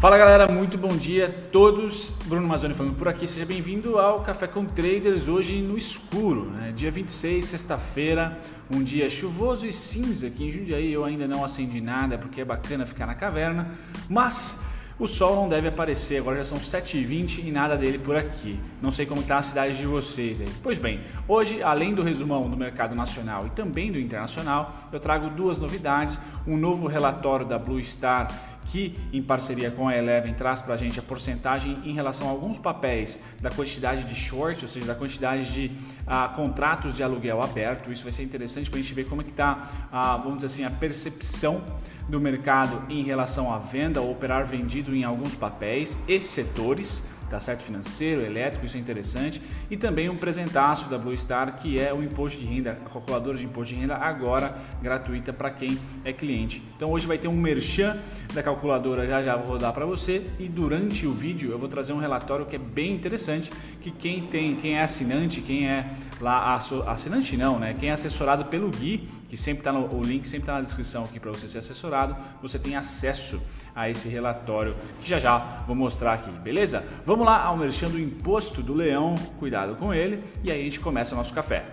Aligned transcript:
Fala 0.00 0.16
galera, 0.16 0.46
muito 0.46 0.78
bom 0.78 0.96
dia 0.96 1.26
a 1.26 1.50
todos. 1.50 2.10
Bruno 2.26 2.46
Mazzoni 2.46 2.72
falando 2.72 2.94
por 2.94 3.08
aqui. 3.08 3.26
Seja 3.26 3.44
bem-vindo 3.44 3.98
ao 3.98 4.20
Café 4.20 4.46
com 4.46 4.64
Traders 4.64 5.26
hoje 5.26 5.60
no 5.60 5.76
escuro, 5.76 6.44
né? 6.52 6.72
Dia 6.72 6.88
26, 6.88 7.44
sexta-feira, 7.44 8.38
um 8.72 8.80
dia 8.80 9.10
chuvoso 9.10 9.66
e 9.66 9.72
cinza 9.72 10.28
aqui 10.28 10.44
em 10.44 10.52
Jundiaí. 10.52 10.92
Eu 10.92 11.04
ainda 11.04 11.26
não 11.26 11.44
acendi 11.44 11.80
nada 11.80 12.16
porque 12.16 12.40
é 12.40 12.44
bacana 12.44 12.86
ficar 12.86 13.06
na 13.06 13.16
caverna, 13.16 13.72
mas 14.08 14.62
o 15.00 15.08
sol 15.08 15.34
não 15.34 15.48
deve 15.48 15.66
aparecer. 15.66 16.18
Agora 16.20 16.36
já 16.36 16.44
são 16.44 16.58
7h20 16.58 17.44
e 17.44 17.50
nada 17.50 17.76
dele 17.76 17.98
por 17.98 18.14
aqui. 18.14 18.58
Não 18.80 18.92
sei 18.92 19.04
como 19.04 19.20
está 19.20 19.38
a 19.38 19.42
cidade 19.42 19.76
de 19.76 19.86
vocês 19.86 20.40
aí. 20.40 20.48
Pois 20.62 20.78
bem, 20.78 21.00
hoje, 21.26 21.60
além 21.60 21.92
do 21.92 22.04
resumão 22.04 22.48
do 22.48 22.56
mercado 22.56 22.94
nacional 22.94 23.48
e 23.48 23.50
também 23.50 23.90
do 23.90 23.98
internacional, 23.98 24.72
eu 24.92 25.00
trago 25.00 25.28
duas 25.30 25.58
novidades: 25.58 26.20
um 26.46 26.56
novo 26.56 26.86
relatório 26.86 27.44
da 27.44 27.58
Blue 27.58 27.82
Star 27.82 28.57
que, 28.68 28.96
em 29.12 29.22
parceria 29.22 29.70
com 29.70 29.88
a 29.88 29.96
Eleven, 29.96 30.34
traz 30.34 30.60
para 30.60 30.74
a 30.74 30.76
gente 30.76 30.98
a 30.98 31.02
porcentagem 31.02 31.78
em 31.84 31.92
relação 31.92 32.28
a 32.28 32.30
alguns 32.30 32.58
papéis 32.58 33.20
da 33.40 33.50
quantidade 33.50 34.04
de 34.04 34.14
short, 34.14 34.64
ou 34.64 34.70
seja, 34.70 34.86
da 34.86 34.94
quantidade 34.94 35.52
de 35.52 35.72
ah, 36.06 36.32
contratos 36.34 36.94
de 36.94 37.02
aluguel 37.02 37.42
aberto. 37.42 37.90
Isso 37.90 38.02
vai 38.02 38.12
ser 38.12 38.22
interessante 38.22 38.70
para 38.70 38.78
a 38.78 38.82
gente 38.82 38.94
ver 38.94 39.06
como 39.06 39.22
é 39.22 39.24
que 39.24 39.30
está, 39.30 39.68
ah, 39.90 40.16
vamos 40.16 40.36
dizer 40.36 40.46
assim, 40.46 40.64
a 40.64 40.70
percepção 40.70 41.62
do 42.08 42.20
mercado 42.20 42.82
em 42.88 43.02
relação 43.02 43.52
à 43.52 43.58
venda 43.58 44.00
ou 44.00 44.10
operar 44.10 44.46
vendido 44.46 44.94
em 44.94 45.04
alguns 45.04 45.34
papéis 45.34 45.96
e 46.08 46.20
setores 46.22 47.02
tá 47.28 47.40
certo? 47.40 47.62
Financeiro, 47.62 48.22
elétrico, 48.22 48.66
isso 48.66 48.76
é 48.76 48.80
interessante. 48.80 49.40
E 49.70 49.76
também 49.76 50.08
um 50.08 50.16
presentaço 50.16 50.88
da 50.88 50.98
Blue 50.98 51.16
Star, 51.16 51.56
que 51.56 51.78
é 51.78 51.92
o 51.92 52.02
imposto 52.02 52.38
de 52.38 52.44
renda, 52.44 52.72
a 52.72 52.90
calculadora 52.90 53.36
de 53.36 53.44
imposto 53.44 53.74
de 53.74 53.80
renda, 53.80 53.96
agora 53.96 54.56
gratuita 54.82 55.32
para 55.32 55.50
quem 55.50 55.78
é 56.04 56.12
cliente. 56.12 56.62
Então 56.76 56.90
hoje 56.90 57.06
vai 57.06 57.18
ter 57.18 57.28
um 57.28 57.36
merchan 57.36 57.96
da 58.32 58.42
calculadora, 58.42 59.06
já 59.06 59.22
já 59.22 59.36
vou 59.36 59.48
rodar 59.48 59.72
para 59.72 59.84
você. 59.84 60.22
E 60.38 60.48
durante 60.48 61.06
o 61.06 61.12
vídeo 61.12 61.50
eu 61.50 61.58
vou 61.58 61.68
trazer 61.68 61.92
um 61.92 61.98
relatório 61.98 62.46
que 62.46 62.56
é 62.56 62.58
bem 62.58 62.92
interessante, 62.92 63.50
que 63.80 63.90
quem 63.90 64.22
tem, 64.26 64.56
quem 64.56 64.76
é 64.76 64.82
assinante, 64.82 65.40
quem 65.40 65.68
é 65.68 65.90
lá, 66.20 66.54
assinante 66.54 67.36
não, 67.36 67.58
né? 67.58 67.76
Quem 67.78 67.90
é 67.90 67.92
assessorado 67.92 68.46
pelo 68.46 68.70
Gui, 68.70 69.08
que 69.28 69.36
sempre 69.36 69.60
está 69.60 69.72
no 69.72 69.94
o 69.94 70.02
link 70.02 70.26
sempre 70.26 70.44
está 70.44 70.54
na 70.54 70.62
descrição 70.62 71.04
aqui 71.04 71.20
para 71.20 71.30
você 71.30 71.46
ser 71.46 71.58
assessorado, 71.58 72.16
você 72.40 72.58
tem 72.58 72.76
acesso 72.76 73.40
a 73.74 73.88
esse 73.88 74.08
relatório 74.08 74.74
que 75.00 75.08
já 75.08 75.18
já 75.18 75.62
vou 75.66 75.76
mostrar 75.76 76.14
aqui, 76.14 76.30
beleza? 76.30 76.82
Vamos 77.04 77.26
lá 77.26 77.42
ao 77.42 77.56
merchan 77.56 77.88
do 77.88 78.00
imposto 78.00 78.62
do 78.62 78.74
leão, 78.74 79.14
cuidado 79.38 79.76
com 79.76 79.92
ele 79.92 80.22
e 80.42 80.50
aí 80.50 80.60
a 80.60 80.64
gente 80.64 80.80
começa 80.80 81.14
o 81.14 81.18
nosso 81.18 81.32
café. 81.32 81.66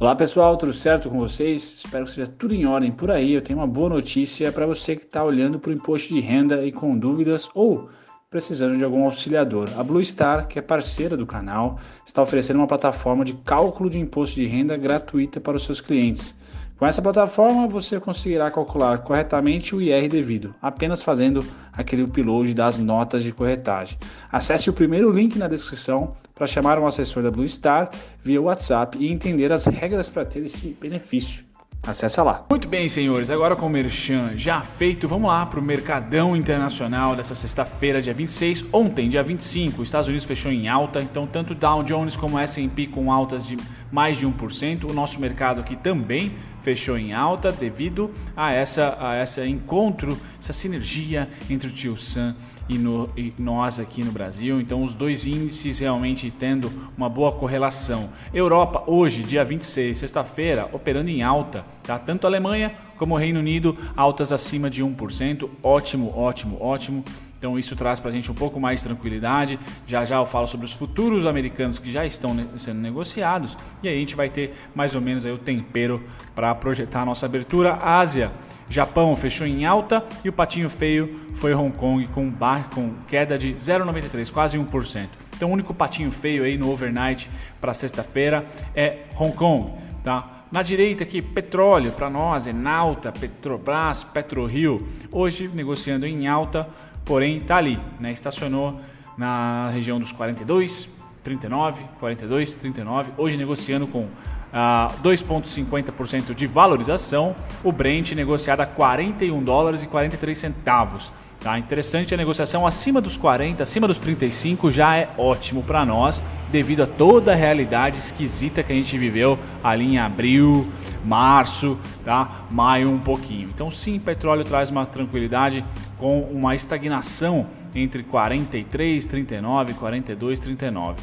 Olá 0.00 0.16
pessoal, 0.16 0.56
tudo 0.56 0.72
certo 0.72 1.08
com 1.08 1.18
vocês? 1.18 1.74
Espero 1.84 2.04
que 2.04 2.10
seja 2.10 2.26
tudo 2.26 2.52
em 2.52 2.66
ordem 2.66 2.90
por 2.90 3.12
aí. 3.12 3.32
Eu 3.32 3.40
tenho 3.40 3.60
uma 3.60 3.66
boa 3.66 3.88
notícia 3.88 4.50
para 4.50 4.66
você 4.66 4.96
que 4.96 5.04
está 5.04 5.22
olhando 5.22 5.60
para 5.60 5.70
o 5.70 5.72
imposto 5.72 6.12
de 6.12 6.20
renda 6.20 6.66
e 6.66 6.72
com 6.72 6.98
dúvidas 6.98 7.48
ou 7.54 7.88
precisando 8.28 8.76
de 8.76 8.82
algum 8.82 9.04
auxiliador. 9.04 9.70
A 9.78 9.84
Blue 9.84 10.04
Star, 10.04 10.48
que 10.48 10.58
é 10.58 10.62
parceira 10.62 11.16
do 11.16 11.24
canal, 11.24 11.78
está 12.04 12.20
oferecendo 12.20 12.56
uma 12.56 12.66
plataforma 12.66 13.24
de 13.24 13.32
cálculo 13.34 13.88
de 13.88 14.00
imposto 14.00 14.34
de 14.34 14.44
renda 14.44 14.76
gratuita 14.76 15.40
para 15.40 15.56
os 15.56 15.64
seus 15.64 15.80
clientes. 15.80 16.34
Com 16.76 16.86
essa 16.86 17.00
plataforma, 17.00 17.68
você 17.68 18.00
conseguirá 18.00 18.50
calcular 18.50 18.98
corretamente 18.98 19.76
o 19.76 19.80
IR 19.80 20.08
devido, 20.08 20.52
apenas 20.60 21.04
fazendo 21.04 21.44
aquele 21.72 22.02
upload 22.02 22.52
das 22.52 22.78
notas 22.78 23.22
de 23.22 23.32
corretagem. 23.32 23.96
Acesse 24.30 24.68
o 24.68 24.72
primeiro 24.72 25.10
link 25.12 25.38
na 25.38 25.46
descrição 25.46 26.14
para 26.34 26.48
chamar 26.48 26.80
um 26.80 26.86
assessor 26.86 27.22
da 27.22 27.30
Blue 27.30 27.48
Star 27.48 27.90
via 28.24 28.42
WhatsApp 28.42 28.98
e 28.98 29.12
entender 29.12 29.52
as 29.52 29.66
regras 29.66 30.08
para 30.08 30.24
ter 30.24 30.40
esse 30.40 30.76
benefício. 30.80 31.44
Acesse 31.86 32.18
lá. 32.22 32.44
Muito 32.48 32.66
bem, 32.66 32.88
senhores. 32.88 33.28
Agora 33.28 33.54
com 33.54 33.66
o 33.66 33.70
Merchan 33.70 34.32
já 34.36 34.62
feito, 34.62 35.06
vamos 35.06 35.28
lá 35.28 35.44
para 35.44 35.60
o 35.60 35.62
Mercadão 35.62 36.34
Internacional 36.34 37.14
dessa 37.14 37.34
sexta-feira, 37.34 38.00
dia 38.00 38.14
26. 38.14 38.64
Ontem, 38.72 39.06
dia 39.10 39.22
25, 39.22 39.82
os 39.82 39.88
Estados 39.88 40.08
Unidos 40.08 40.24
fechou 40.24 40.50
em 40.50 40.66
alta, 40.66 41.02
então 41.02 41.26
tanto 41.26 41.54
Dow 41.54 41.82
Jones 41.82 42.16
como 42.16 42.38
S&P 42.38 42.86
com 42.86 43.12
altas 43.12 43.46
de 43.46 43.58
mais 43.92 44.16
de 44.16 44.26
1%. 44.26 44.90
O 44.90 44.94
nosso 44.94 45.20
mercado 45.20 45.60
aqui 45.60 45.76
também 45.76 46.34
fechou 46.62 46.96
em 46.96 47.12
alta 47.12 47.52
devido 47.52 48.10
a 48.34 48.50
essa 48.50 48.96
a 48.98 49.14
essa 49.14 49.46
encontro, 49.46 50.18
essa 50.40 50.54
sinergia 50.54 51.28
entre 51.50 51.68
o 51.68 51.70
Tio 51.70 51.98
Sam 51.98 52.34
e, 52.68 52.78
no, 52.78 53.10
e 53.16 53.32
nós 53.38 53.78
aqui 53.78 54.02
no 54.02 54.12
Brasil. 54.12 54.60
Então, 54.60 54.82
os 54.82 54.94
dois 54.94 55.26
índices 55.26 55.78
realmente 55.78 56.30
tendo 56.30 56.70
uma 56.96 57.08
boa 57.08 57.32
correlação. 57.32 58.08
Europa, 58.32 58.84
hoje, 58.86 59.22
dia 59.22 59.44
26, 59.44 59.96
sexta-feira, 59.96 60.68
operando 60.72 61.10
em 61.10 61.22
alta, 61.22 61.64
tá? 61.82 61.98
Tanto 61.98 62.26
Alemanha 62.26 62.74
como 62.96 63.16
Reino 63.16 63.40
Unido, 63.40 63.76
altas 63.96 64.32
acima 64.32 64.70
de 64.70 64.82
1%. 64.82 65.48
Ótimo, 65.62 66.16
ótimo, 66.16 66.56
ótimo. 66.60 67.04
Então 67.44 67.58
isso 67.58 67.76
traz 67.76 68.00
para 68.00 68.08
a 68.08 68.12
gente 68.14 68.32
um 68.32 68.34
pouco 68.34 68.58
mais 68.58 68.80
de 68.80 68.86
tranquilidade. 68.86 69.60
Já 69.86 70.02
já 70.06 70.16
eu 70.16 70.24
falo 70.24 70.46
sobre 70.46 70.64
os 70.64 70.72
futuros 70.72 71.26
americanos 71.26 71.78
que 71.78 71.92
já 71.92 72.06
estão 72.06 72.34
sendo 72.56 72.80
negociados 72.80 73.54
e 73.82 73.88
aí 73.88 73.94
a 73.94 73.98
gente 73.98 74.16
vai 74.16 74.30
ter 74.30 74.54
mais 74.74 74.94
ou 74.94 75.02
menos 75.02 75.26
aí 75.26 75.30
o 75.30 75.36
tempero 75.36 76.02
para 76.34 76.54
projetar 76.54 77.02
a 77.02 77.04
nossa 77.04 77.26
abertura. 77.26 77.74
Ásia, 77.74 78.32
Japão 78.66 79.14
fechou 79.14 79.46
em 79.46 79.66
alta 79.66 80.02
e 80.24 80.30
o 80.30 80.32
patinho 80.32 80.70
feio 80.70 81.20
foi 81.34 81.52
Hong 81.52 81.76
Kong 81.76 82.06
com, 82.06 82.30
bar, 82.30 82.70
com 82.70 82.94
queda 83.06 83.36
de 83.36 83.52
0,93, 83.52 84.32
quase 84.32 84.58
1%. 84.58 85.08
Então 85.36 85.50
o 85.50 85.52
único 85.52 85.74
patinho 85.74 86.10
feio 86.10 86.44
aí 86.44 86.56
no 86.56 86.72
overnight 86.72 87.28
para 87.60 87.74
sexta-feira 87.74 88.46
é 88.74 89.00
Hong 89.18 89.36
Kong, 89.36 89.70
tá? 90.02 90.30
Na 90.50 90.62
direita 90.62 91.02
aqui, 91.02 91.20
petróleo 91.20 91.90
para 91.90 92.08
nós, 92.08 92.46
Enalta, 92.46 93.10
Petrobras, 93.10 94.04
PetroRio, 94.04 94.86
hoje 95.10 95.50
negociando 95.52 96.06
em 96.06 96.28
alta, 96.28 96.68
porém 97.04 97.38
está 97.38 97.56
ali, 97.56 97.80
né? 98.00 98.12
estacionou 98.12 98.80
na 99.16 99.68
região 99.68 100.00
dos 100.00 100.12
42, 100.12 100.88
39, 101.22 101.82
42, 102.00 102.54
39, 102.54 103.12
hoje 103.16 103.36
negociando 103.36 103.86
com 103.86 104.08
uh, 104.54 105.02
2,50% 105.02 106.34
de 106.34 106.46
valorização, 106.46 107.34
o 107.62 107.72
Brent 107.72 108.12
negociado 108.12 108.60
a 108.60 108.66
41 108.66 109.42
dólares 109.42 109.82
e 109.82 109.86
43 109.86 110.36
centavos. 110.36 111.12
Tá? 111.40 111.58
Interessante 111.58 112.14
a 112.14 112.16
negociação 112.16 112.66
acima 112.66 113.02
dos 113.02 113.18
40, 113.18 113.62
acima 113.62 113.86
dos 113.86 113.98
35 113.98 114.70
já 114.70 114.96
é 114.96 115.10
ótimo 115.18 115.62
para 115.62 115.84
nós, 115.84 116.24
devido 116.50 116.84
a 116.84 116.86
toda 116.86 117.32
a 117.32 117.34
realidade 117.34 117.98
esquisita 117.98 118.62
que 118.62 118.72
a 118.72 118.74
gente 118.74 118.96
viveu 118.96 119.38
ali 119.62 119.84
em 119.84 119.98
abril, 119.98 120.66
março, 121.04 121.78
tá? 122.02 122.46
maio 122.50 122.90
um 122.90 122.98
pouquinho. 122.98 123.50
Então 123.54 123.70
sim, 123.70 123.98
petróleo 123.98 124.42
traz 124.42 124.70
uma 124.70 124.86
tranquilidade 124.86 125.62
com 125.98 126.20
uma 126.22 126.54
estagnação 126.54 127.46
entre 127.74 128.02
43, 128.02 129.06
39, 129.06 129.74
42, 129.74 130.40
39. 130.40 131.02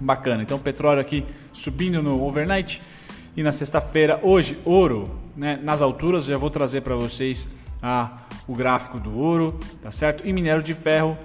Bacana. 0.00 0.42
Então 0.42 0.58
petróleo 0.58 1.00
aqui 1.00 1.24
subindo 1.52 2.02
no 2.02 2.22
overnight 2.22 2.82
e 3.36 3.42
na 3.42 3.50
sexta-feira, 3.50 4.20
hoje 4.22 4.56
ouro, 4.64 5.18
né, 5.36 5.58
nas 5.62 5.82
alturas, 5.82 6.24
já 6.24 6.36
vou 6.36 6.50
trazer 6.50 6.82
para 6.82 6.94
vocês 6.94 7.48
a 7.82 8.18
o 8.46 8.54
gráfico 8.54 9.00
do 9.00 9.16
ouro, 9.18 9.58
tá 9.82 9.90
certo? 9.90 10.26
E 10.26 10.32
minério 10.32 10.62
de 10.62 10.72
ferro 10.72 11.18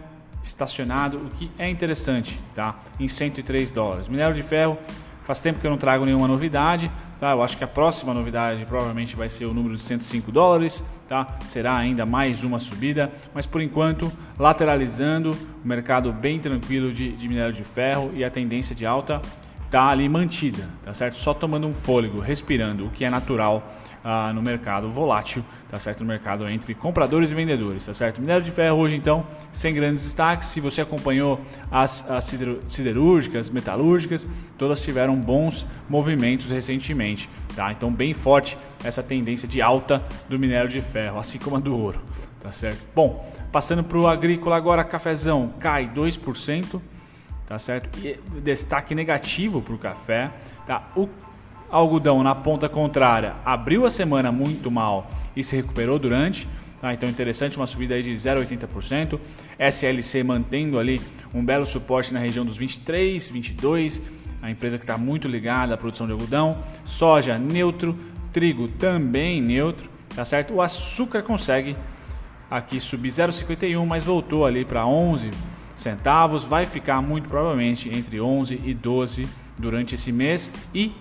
estacionado, 0.44 1.18
o 1.18 1.30
que 1.30 1.52
é 1.60 1.70
interessante, 1.70 2.40
tá? 2.56 2.80
Em 3.00 3.08
103 3.08 3.70
dólares. 3.70 4.08
Minério 4.08 4.34
de 4.34 4.42
ferro, 4.42 4.78
faz 5.24 5.40
tempo 5.40 5.60
que 5.60 5.68
eu 5.68 5.72
não 5.72 5.78
trago 5.78 6.06
nenhuma 6.06 6.28
novidade, 6.28 6.90
tá? 7.20 7.32
Eu 7.32 7.44
acho 7.44 7.58
que 7.58 7.64
a 7.64 7.68
próxima 7.68 8.14
novidade 8.14 8.66
provavelmente 8.66 9.16
vai 9.16 9.30
ser 9.30 9.46
o 9.46 9.54
número 9.54 9.76
de 9.76 9.84
105 9.84 10.32
dólares, 10.32 10.84
tá? 11.08 11.38
Será 11.46 11.76
ainda 11.76 12.06
mais 12.06 12.44
uma 12.44 12.58
subida, 12.58 13.12
mas 13.34 13.46
por 13.46 13.62
enquanto, 13.62 14.12
lateralizando, 14.38 15.38
o 15.64 15.68
mercado 15.68 16.14
bem 16.14 16.40
tranquilo 16.40 16.94
de, 16.94 17.12
de 17.12 17.28
minério 17.28 17.54
de 17.54 17.64
ferro 17.64 18.12
e 18.16 18.24
a 18.24 18.30
tendência 18.30 18.76
de 18.76 18.86
alta 18.86 19.22
tá 19.70 19.88
ali 19.88 20.10
mantida, 20.10 20.68
tá 20.84 20.94
certo? 20.94 21.16
Só 21.18 21.34
tomando 21.34 21.68
um 21.68 21.74
fôlego, 21.74 22.20
respirando, 22.20 22.88
o 22.88 22.90
que 22.90 23.06
é 23.06 23.10
natural 23.10 23.68
ah, 24.04 24.32
no 24.34 24.42
mercado 24.42 24.90
volátil, 24.90 25.44
tá 25.70 25.80
certo? 25.80 26.02
No 26.02 26.08
mercado 26.08 26.48
entre 26.48 26.74
compradores 26.74 27.32
e 27.32 27.36
vendedores, 27.36 27.86
tá 27.86 27.94
certo? 27.94 28.22
Minério 28.22 28.44
de 28.44 28.52
ferro 28.52 28.78
hoje 28.78 28.96
então 28.96 29.26
sem 29.52 29.74
grandes 29.74 30.04
destaques. 30.04 30.48
Se 30.50 30.60
você 30.60 30.82
acompanhou 30.82 31.40
as, 31.72 32.10
as 32.10 32.32
siderúrgicas, 32.68 33.50
metalúrgicas, 33.50 34.28
todas 34.58 34.82
tiveram 34.82 35.16
bons 35.16 35.66
movimentos 35.88 36.52
recentemente, 36.52 37.30
tá? 37.56 37.72
Então 37.72 37.92
bem 37.92 38.14
forte 38.14 38.58
essa 38.84 39.04
tendência 39.04 39.48
de 39.48 39.62
alta 39.62 40.04
do 40.28 40.40
minério 40.40 40.70
de 40.70 40.82
ferro, 40.82 41.20
assim 41.20 41.38
como 41.38 41.58
a 41.58 41.60
do 41.60 41.78
ouro, 41.78 42.02
tá 42.40 42.52
certo? 42.52 42.86
Bom, 42.96 43.26
passando 43.52 43.84
para 43.84 43.98
o 43.98 44.08
agrícola 44.08 44.56
agora, 44.56 44.84
cafezão 44.84 45.54
cai 45.60 45.90
2%. 45.94 46.82
Tá 47.50 47.58
certo? 47.58 47.90
E 48.06 48.16
destaque 48.42 48.94
negativo 48.94 49.60
para 49.60 49.74
o 49.74 49.78
café. 49.80 50.30
Tá? 50.68 50.88
O 50.96 51.10
algodão 51.72 52.24
na 52.24 52.34
ponta 52.34 52.68
contrária 52.68 53.36
abriu 53.46 53.86
a 53.86 53.90
semana 53.90 54.32
muito 54.32 54.70
mal 54.72 55.08
e 55.36 55.44
se 55.44 55.56
recuperou 55.56 56.00
durante. 56.00 56.48
Tá? 56.82 56.94
Então 56.94 57.10
interessante, 57.10 57.58
uma 57.58 57.68
subida 57.68 57.96
aí 57.96 58.04
de 58.04 58.12
0,80%. 58.12 59.20
SLC 59.58 60.24
mantendo 60.24 60.80
ali 60.80 61.02
um 61.34 61.44
belo 61.44 61.66
suporte 61.66 62.14
na 62.14 62.20
região 62.20 62.46
dos 62.46 62.58
23, 62.58 63.30
22. 63.30 64.02
A 64.42 64.50
empresa 64.50 64.78
que 64.78 64.84
está 64.84 64.98
muito 64.98 65.28
ligada 65.28 65.74
à 65.74 65.78
produção 65.78 66.08
de 66.08 66.14
algodão. 66.14 66.58
Soja 66.86 67.38
neutro, 67.38 67.98
trigo 68.32 68.68
também 68.68 69.42
neutro. 69.42 69.90
Tá 70.16 70.24
certo? 70.24 70.54
O 70.56 70.62
açúcar 70.62 71.22
consegue 71.22 71.76
aqui 72.50 72.80
subir 72.80 73.10
0,51, 73.10 73.86
mas 73.86 74.04
voltou 74.04 74.46
ali 74.46 74.66
para 74.66 74.86
11 74.86 75.32
centavos, 75.76 76.44
vai 76.44 76.66
ficar 76.66 77.02
muito 77.02 77.30
provavelmente 77.30 77.90
entre 77.96 78.20
11 78.20 78.62
e 78.66 78.74
12 78.74 79.28
durante 79.58 79.96
esse 79.96 80.12
mês 80.12 80.52
e 80.74 80.92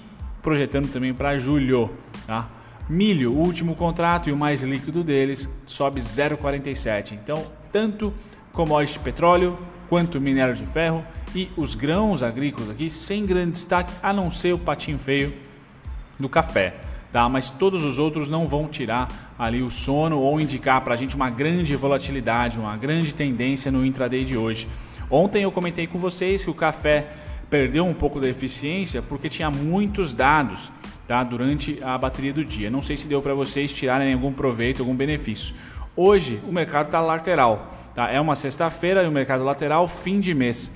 projetando 0.42 0.90
também 0.90 1.12
para 1.12 1.38
julho, 1.38 1.90
tá? 2.26 2.48
Milho, 2.88 3.32
o 3.32 3.36
último 3.36 3.74
contrato 3.74 4.30
e 4.30 4.32
o 4.32 4.36
mais 4.36 4.62
líquido 4.62 5.04
deles, 5.04 5.48
sobe 5.66 6.00
0,47. 6.00 7.12
Então, 7.12 7.44
tanto 7.70 8.14
commodity 8.52 8.98
petróleo 8.98 9.58
quanto 9.88 10.20
minério 10.20 10.54
de 10.54 10.66
ferro 10.66 11.04
e 11.34 11.50
os 11.56 11.74
grãos 11.74 12.22
agrícolas 12.22 12.70
aqui 12.70 12.88
sem 12.88 13.26
grande 13.26 13.52
destaque, 13.52 13.92
a 14.02 14.12
não 14.12 14.30
ser 14.30 14.54
o 14.54 14.58
patinho 14.58 14.98
feio 14.98 15.34
do 16.18 16.28
café. 16.28 16.74
Tá? 17.12 17.28
Mas 17.28 17.50
todos 17.50 17.84
os 17.84 17.98
outros 17.98 18.28
não 18.28 18.46
vão 18.46 18.68
tirar 18.68 19.34
ali 19.38 19.62
o 19.62 19.70
sono 19.70 20.18
ou 20.18 20.40
indicar 20.40 20.80
para 20.82 20.94
a 20.94 20.96
gente 20.96 21.16
uma 21.16 21.30
grande 21.30 21.74
volatilidade, 21.74 22.58
uma 22.58 22.76
grande 22.76 23.14
tendência 23.14 23.70
no 23.70 23.84
intraday 23.84 24.24
de 24.24 24.36
hoje. 24.36 24.68
Ontem 25.10 25.42
eu 25.42 25.52
comentei 25.52 25.86
com 25.86 25.98
vocês 25.98 26.44
que 26.44 26.50
o 26.50 26.54
café 26.54 27.10
perdeu 27.50 27.84
um 27.84 27.94
pouco 27.94 28.20
da 28.20 28.28
eficiência 28.28 29.02
porque 29.02 29.28
tinha 29.28 29.50
muitos 29.50 30.14
dados 30.14 30.70
tá, 31.06 31.24
durante 31.24 31.82
a 31.82 31.96
bateria 31.96 32.32
do 32.32 32.44
dia. 32.44 32.70
Não 32.70 32.82
sei 32.82 32.96
se 32.96 33.06
deu 33.06 33.22
para 33.22 33.34
vocês 33.34 33.72
tirarem 33.72 34.12
algum 34.12 34.32
proveito, 34.32 34.80
algum 34.80 34.94
benefício. 34.94 35.54
Hoje 35.96 36.40
o 36.46 36.52
mercado 36.52 36.86
está 36.86 37.00
lateral. 37.00 37.68
Tá? 37.94 38.10
É 38.10 38.20
uma 38.20 38.36
sexta-feira 38.36 39.02
e 39.02 39.08
o 39.08 39.12
mercado 39.12 39.42
lateral, 39.42 39.88
fim 39.88 40.20
de 40.20 40.34
mês. 40.34 40.70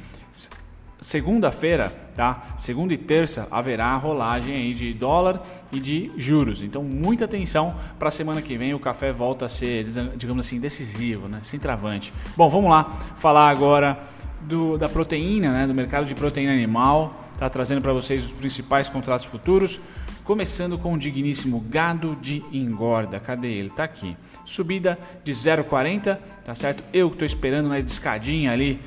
Segunda-feira, 0.99 1.89
tá? 2.15 2.55
Segunda 2.57 2.95
e 2.95 2.97
terça 2.97 3.49
haverá 3.51 3.97
rolagem 3.97 4.55
aí 4.55 4.73
de 4.73 4.95
dólar 4.95 5.43
e 5.73 5.81
de 5.81 6.13
juros. 6.17 6.63
Então, 6.63 6.85
muita 6.85 7.25
atenção 7.25 7.75
para 7.99 8.07
a 8.07 8.11
semana 8.11 8.41
que 8.41 8.57
vem. 8.57 8.73
O 8.73 8.79
café 8.79 9.13
volta 9.13 9.47
a 9.47 9.49
ser, 9.49 9.85
digamos 10.17 10.47
assim, 10.47 10.61
decisivo, 10.61 11.27
né? 11.27 11.41
Centravante. 11.41 12.15
Bom, 12.37 12.49
vamos 12.49 12.71
lá 12.71 12.85
falar 13.17 13.49
agora 13.49 13.99
do, 14.43 14.77
da 14.77 14.89
proteína, 14.89 15.53
né? 15.53 15.67
Do 15.67 15.75
mercado 15.75 16.07
de 16.07 16.15
proteína 16.15 16.53
animal. 16.53 17.21
Tá 17.39 17.49
trazendo 17.49 17.81
para 17.81 17.93
vocês 17.93 18.27
os 18.27 18.33
principais 18.33 18.89
contratos 18.89 19.25
futuros. 19.25 19.81
Começando 20.25 20.79
com 20.79 20.93
o 20.93 20.99
digníssimo 20.99 21.61
gado 21.69 22.17
de 22.21 22.45
engorda. 22.53 23.19
Cadê 23.19 23.49
ele? 23.49 23.71
Tá 23.71 23.85
aqui. 23.85 24.17
Subida 24.45 24.99
de 25.25 25.33
0,40, 25.33 26.19
tá 26.45 26.55
certo? 26.55 26.85
Eu 26.93 27.09
que 27.09 27.17
estou 27.17 27.27
esperando 27.27 27.69
na 27.69 27.79
escadinha 27.79 28.53
ali 28.53 28.81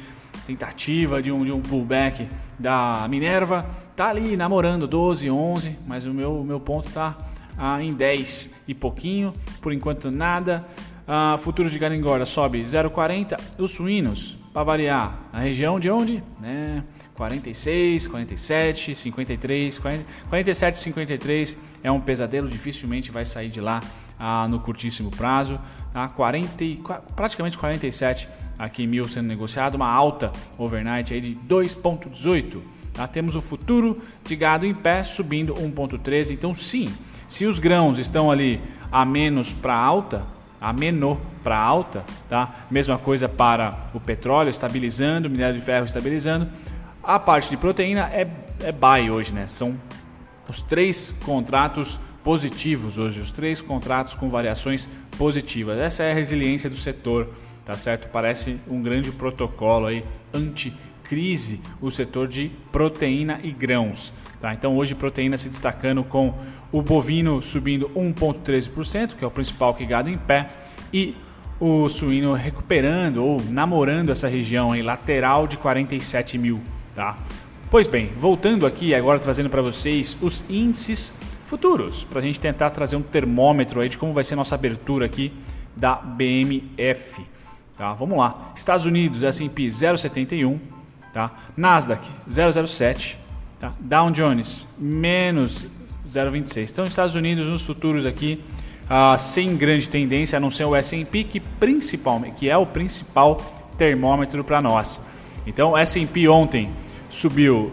tentativa 0.45 1.21
de 1.21 1.31
um, 1.31 1.43
de 1.43 1.51
um 1.51 1.61
pullback 1.61 2.27
da 2.57 3.05
Minerva. 3.09 3.65
Tá 3.95 4.09
ali 4.09 4.37
namorando 4.37 4.87
12, 4.87 5.29
11, 5.29 5.77
mas 5.85 6.05
o 6.05 6.13
meu, 6.13 6.43
meu 6.43 6.59
ponto 6.59 6.89
tá 6.91 7.17
ah, 7.57 7.81
em 7.83 7.93
10 7.93 8.63
e 8.67 8.73
pouquinho. 8.73 9.33
Por 9.61 9.73
enquanto 9.73 10.09
nada. 10.09 10.65
Ah, 11.07 11.35
futuros 11.39 11.71
de 11.71 11.79
Garingora 11.79 12.25
sobe 12.25 12.63
0,40. 12.63 13.39
Os 13.57 13.71
suínos, 13.71 14.37
para 14.55 14.63
variar, 14.63 15.19
na 15.33 15.39
região 15.39 15.77
de 15.77 15.89
onde? 15.89 16.23
Né? 16.39 16.81
46, 17.13 18.07
47, 18.07 18.95
53, 18.95 19.77
40, 19.77 20.05
47, 20.29 20.79
53 20.79 21.57
é 21.83 21.91
um 21.91 21.99
pesadelo, 21.99 22.47
dificilmente 22.47 23.11
vai 23.11 23.25
sair 23.25 23.49
de 23.49 23.59
lá 23.59 23.81
ah, 24.17 24.47
no 24.47 24.61
curtíssimo 24.61 25.11
prazo. 25.11 25.59
Tá? 25.91 26.07
40, 26.07 26.63
praticamente 27.17 27.57
47 27.57 28.29
aqui 28.57 28.87
mil 28.87 29.09
sendo 29.09 29.27
negociado, 29.27 29.75
uma 29.75 29.91
alta 29.91 30.31
overnight 30.57 31.13
aí 31.13 31.19
de 31.19 31.35
2,18. 31.35 32.61
Tá? 32.93 33.05
Temos 33.07 33.35
o 33.35 33.41
futuro 33.41 34.01
de 34.23 34.37
gado 34.37 34.65
em 34.65 34.73
pé 34.73 35.03
subindo 35.03 35.53
1,13. 35.55 36.31
Então, 36.31 36.55
sim, 36.55 36.89
se 37.27 37.45
os 37.45 37.59
grãos 37.59 37.97
estão 37.97 38.31
ali 38.31 38.61
a 38.89 39.03
menos 39.03 39.51
para 39.51 39.75
alta, 39.75 40.25
a 40.59 40.73
menor 40.73 41.17
para 41.43 41.57
alta, 41.57 42.03
tá? 42.29 42.65
Mesma 42.71 42.97
coisa 42.97 43.27
para 43.29 43.81
o 43.93 43.99
petróleo 43.99 44.49
estabilizando, 44.49 45.29
minério 45.29 45.59
de 45.59 45.65
ferro 45.65 45.85
estabilizando. 45.85 46.47
A 47.03 47.19
parte 47.19 47.49
de 47.49 47.57
proteína 47.57 48.09
é, 48.11 48.27
é 48.61 48.71
buy 48.71 49.11
hoje, 49.11 49.33
né? 49.33 49.47
São 49.47 49.75
os 50.47 50.61
três 50.61 51.13
contratos 51.23 51.99
positivos 52.23 52.97
hoje, 52.97 53.19
os 53.19 53.31
três 53.31 53.61
contratos 53.61 54.15
com 54.15 54.29
variações 54.29 54.89
positivas. 55.17 55.77
Essa 55.77 56.03
é 56.03 56.11
a 56.11 56.15
resiliência 56.15 56.69
do 56.69 56.75
setor, 56.75 57.29
tá 57.63 57.77
certo? 57.77 58.09
Parece 58.09 58.59
um 58.67 58.81
grande 58.81 59.11
protocolo 59.11 59.85
aí 59.85 60.03
anti-crise 61.05 61.61
o 61.79 61.91
setor 61.91 62.27
de 62.27 62.51
proteína 62.71 63.39
e 63.43 63.51
grãos. 63.51 64.11
Tá? 64.39 64.53
Então 64.53 64.75
hoje 64.75 64.95
proteína 64.95 65.37
se 65.37 65.47
destacando 65.47 66.03
com 66.03 66.33
o 66.71 66.81
bovino 66.81 67.41
subindo 67.41 67.89
1,13%, 67.95 69.15
que 69.15 69.23
é 69.23 69.27
o 69.27 69.31
principal 69.31 69.73
que 69.73 69.85
gado 69.85 70.09
em 70.09 70.17
pé, 70.17 70.49
e 70.91 71.15
o 71.59 71.87
suíno 71.87 72.33
recuperando 72.33 73.23
ou 73.23 73.41
namorando 73.49 74.09
essa 74.09 74.27
região 74.27 74.73
aí, 74.73 74.81
lateral 74.81 75.47
de 75.47 75.57
47 75.57 76.37
mil. 76.37 76.61
Tá? 76.93 77.17
Pois 77.69 77.87
bem, 77.87 78.07
voltando 78.19 78.65
aqui 78.65 78.93
agora 78.93 79.19
trazendo 79.19 79.49
para 79.49 79.61
vocês 79.61 80.17
os 80.21 80.43
índices 80.49 81.13
futuros, 81.45 82.03
para 82.03 82.19
a 82.19 82.21
gente 82.21 82.39
tentar 82.39 82.71
trazer 82.71 82.95
um 82.95 83.01
termômetro 83.01 83.79
aí 83.79 83.87
de 83.87 83.97
como 83.97 84.11
vai 84.13 84.23
ser 84.23 84.35
nossa 84.35 84.55
abertura 84.55 85.05
aqui 85.05 85.31
da 85.75 85.95
BMF. 85.95 87.25
Tá? 87.77 87.93
Vamos 87.93 88.17
lá. 88.17 88.53
Estados 88.55 88.85
Unidos, 88.85 89.23
S&P 89.23 89.67
0,71, 89.67 90.59
tá? 91.15 91.31
Nasdaq 91.55 92.05
0,07, 92.29 93.15
tá? 93.57 93.71
Dow 93.79 94.11
Jones 94.11 94.67
menos 94.77 95.65
0,26. 96.11 96.69
Então, 96.73 96.85
Estados 96.85 97.15
Unidos 97.15 97.47
nos 97.47 97.65
futuros 97.65 98.05
aqui 98.05 98.43
ah, 98.89 99.17
sem 99.17 99.55
grande 99.55 99.87
tendência, 99.87 100.35
a 100.35 100.41
não 100.41 100.51
ser 100.51 100.65
o 100.65 100.75
S&P 100.75 101.23
que 101.23 101.39
principalmente, 101.39 102.35
que 102.35 102.49
é 102.49 102.57
o 102.57 102.65
principal 102.65 103.37
termômetro 103.77 104.43
para 104.43 104.61
nós. 104.61 105.01
Então, 105.47 105.77
S&P 105.77 106.27
ontem 106.27 106.69
subiu 107.09 107.71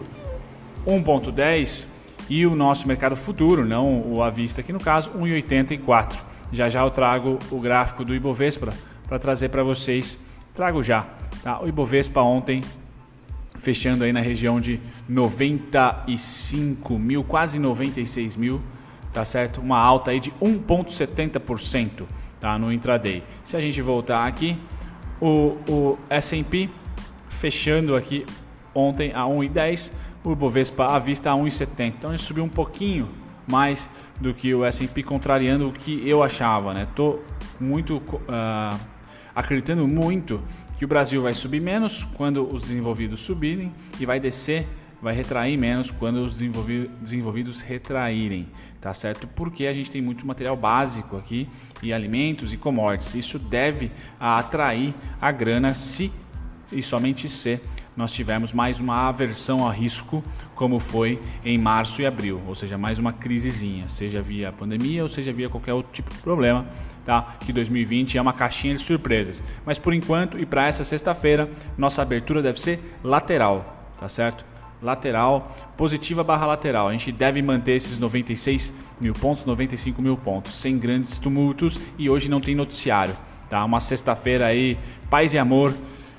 1.10 0.87 1.85
e 2.29 2.47
o 2.47 2.55
nosso 2.55 2.87
mercado 2.87 3.17
futuro, 3.17 3.65
não 3.65 4.09
o 4.09 4.23
à 4.23 4.29
vista 4.29 4.61
aqui 4.61 4.71
no 4.71 4.79
caso, 4.79 5.11
1,84. 5.11 6.15
Já 6.53 6.69
já 6.69 6.79
eu 6.79 6.89
trago 6.89 7.37
o 7.51 7.59
gráfico 7.59 8.05
do 8.05 8.15
Ibovespa 8.15 8.73
para 9.05 9.19
trazer 9.19 9.49
para 9.49 9.63
vocês. 9.63 10.17
Trago 10.53 10.81
já. 10.81 11.05
Tá? 11.43 11.61
O 11.61 11.67
Ibovespa 11.67 12.21
ontem 12.21 12.63
fechando 13.63 14.03
aí 14.03 14.11
na 14.11 14.19
região 14.19 14.59
de 14.59 14.77
95 15.07 16.99
mil, 16.99 17.23
quase 17.23 17.57
96 17.57 18.35
mil, 18.35 18.61
tá 19.13 19.23
certo? 19.23 19.61
Uma 19.61 19.79
alta 19.79 20.11
aí 20.11 20.19
de 20.19 20.31
1,70% 20.33 22.03
tá? 22.41 22.59
no 22.59 22.73
intraday. 22.73 23.23
Se 23.41 23.55
a 23.55 23.61
gente 23.61 23.81
voltar 23.81 24.27
aqui, 24.27 24.57
o, 25.21 25.57
o 25.69 25.97
S&P 26.09 26.69
fechando 27.29 27.95
aqui 27.95 28.25
ontem 28.75 29.13
a 29.13 29.21
1,10 29.21 29.93
o 30.25 30.35
Bovespa 30.35 30.87
à 30.87 30.99
vista 30.99 31.31
a 31.31 31.33
1,70. 31.33 31.87
Então 31.87 32.11
ele 32.11 32.17
subiu 32.17 32.43
um 32.43 32.49
pouquinho 32.49 33.07
mais 33.47 33.89
do 34.19 34.33
que 34.33 34.53
o 34.53 34.65
S&P, 34.65 35.03
contrariando 35.03 35.69
o 35.69 35.71
que 35.71 36.07
eu 36.07 36.21
achava. 36.21 36.73
Né? 36.73 36.85
Tô 36.93 37.19
muito 37.61 37.97
uh, 37.97 38.77
acreditando 39.35 39.87
muito 39.87 40.41
que 40.77 40.85
o 40.85 40.87
Brasil 40.87 41.21
vai 41.21 41.33
subir 41.33 41.61
menos 41.61 42.03
quando 42.03 42.45
os 42.51 42.61
desenvolvidos 42.61 43.21
subirem 43.21 43.71
e 43.99 44.05
vai 44.05 44.19
descer, 44.19 44.67
vai 45.01 45.13
retrair 45.13 45.57
menos 45.57 45.91
quando 45.91 46.23
os 46.23 46.39
desenvolvidos 47.01 47.61
retraírem, 47.61 48.47
tá 48.79 48.93
certo? 48.93 49.27
Porque 49.27 49.65
a 49.65 49.73
gente 49.73 49.91
tem 49.91 50.01
muito 50.01 50.25
material 50.25 50.55
básico 50.55 51.17
aqui 51.17 51.47
e 51.81 51.91
alimentos 51.91 52.53
e 52.53 52.57
commodities. 52.57 53.15
Isso 53.15 53.37
deve 53.37 53.91
atrair 54.19 54.93
a 55.19 55.31
grana 55.31 55.73
se 55.73 56.11
e 56.73 56.81
somente 56.81 57.29
se 57.29 57.59
nós 57.95 58.11
tivemos 58.11 58.51
mais 58.51 58.79
uma 58.79 59.07
aversão 59.07 59.67
a 59.67 59.71
risco, 59.71 60.23
como 60.55 60.79
foi 60.79 61.21
em 61.45 61.57
março 61.57 62.01
e 62.01 62.05
abril, 62.05 62.41
ou 62.47 62.55
seja, 62.55 62.77
mais 62.77 62.97
uma 62.97 63.13
crisezinha, 63.13 63.87
seja 63.87 64.21
via 64.21 64.51
pandemia 64.51 65.03
ou 65.03 65.09
seja 65.09 65.31
via 65.31 65.49
qualquer 65.49 65.73
outro 65.73 65.91
tipo 65.91 66.11
de 66.11 66.19
problema, 66.19 66.65
tá? 67.05 67.35
Que 67.41 67.53
2020 67.53 68.17
é 68.17 68.21
uma 68.21 68.33
caixinha 68.33 68.75
de 68.75 68.81
surpresas. 68.81 69.43
Mas 69.65 69.77
por 69.77 69.93
enquanto 69.93 70.39
e 70.39 70.45
para 70.45 70.67
essa 70.67 70.83
sexta-feira, 70.83 71.49
nossa 71.77 72.01
abertura 72.01 72.41
deve 72.41 72.59
ser 72.59 72.79
lateral, 73.03 73.89
tá 73.99 74.07
certo? 74.07 74.43
Lateral, 74.81 75.49
positiva 75.77 76.23
barra 76.23 76.45
lateral. 76.45 76.89
A 76.89 76.91
gente 76.91 77.11
deve 77.11 77.41
manter 77.41 77.73
esses 77.73 77.97
96 77.99 78.73
mil 78.99 79.13
pontos, 79.13 79.45
95 79.45 80.01
mil 80.01 80.17
pontos, 80.17 80.53
sem 80.55 80.77
grandes 80.77 81.17
tumultos 81.19 81.79
e 81.97 82.09
hoje 82.09 82.27
não 82.27 82.41
tem 82.41 82.55
noticiário, 82.55 83.15
tá? 83.49 83.63
Uma 83.63 83.79
sexta-feira 83.79 84.47
aí, 84.47 84.77
paz 85.09 85.33
e 85.33 85.37
amor 85.37 85.73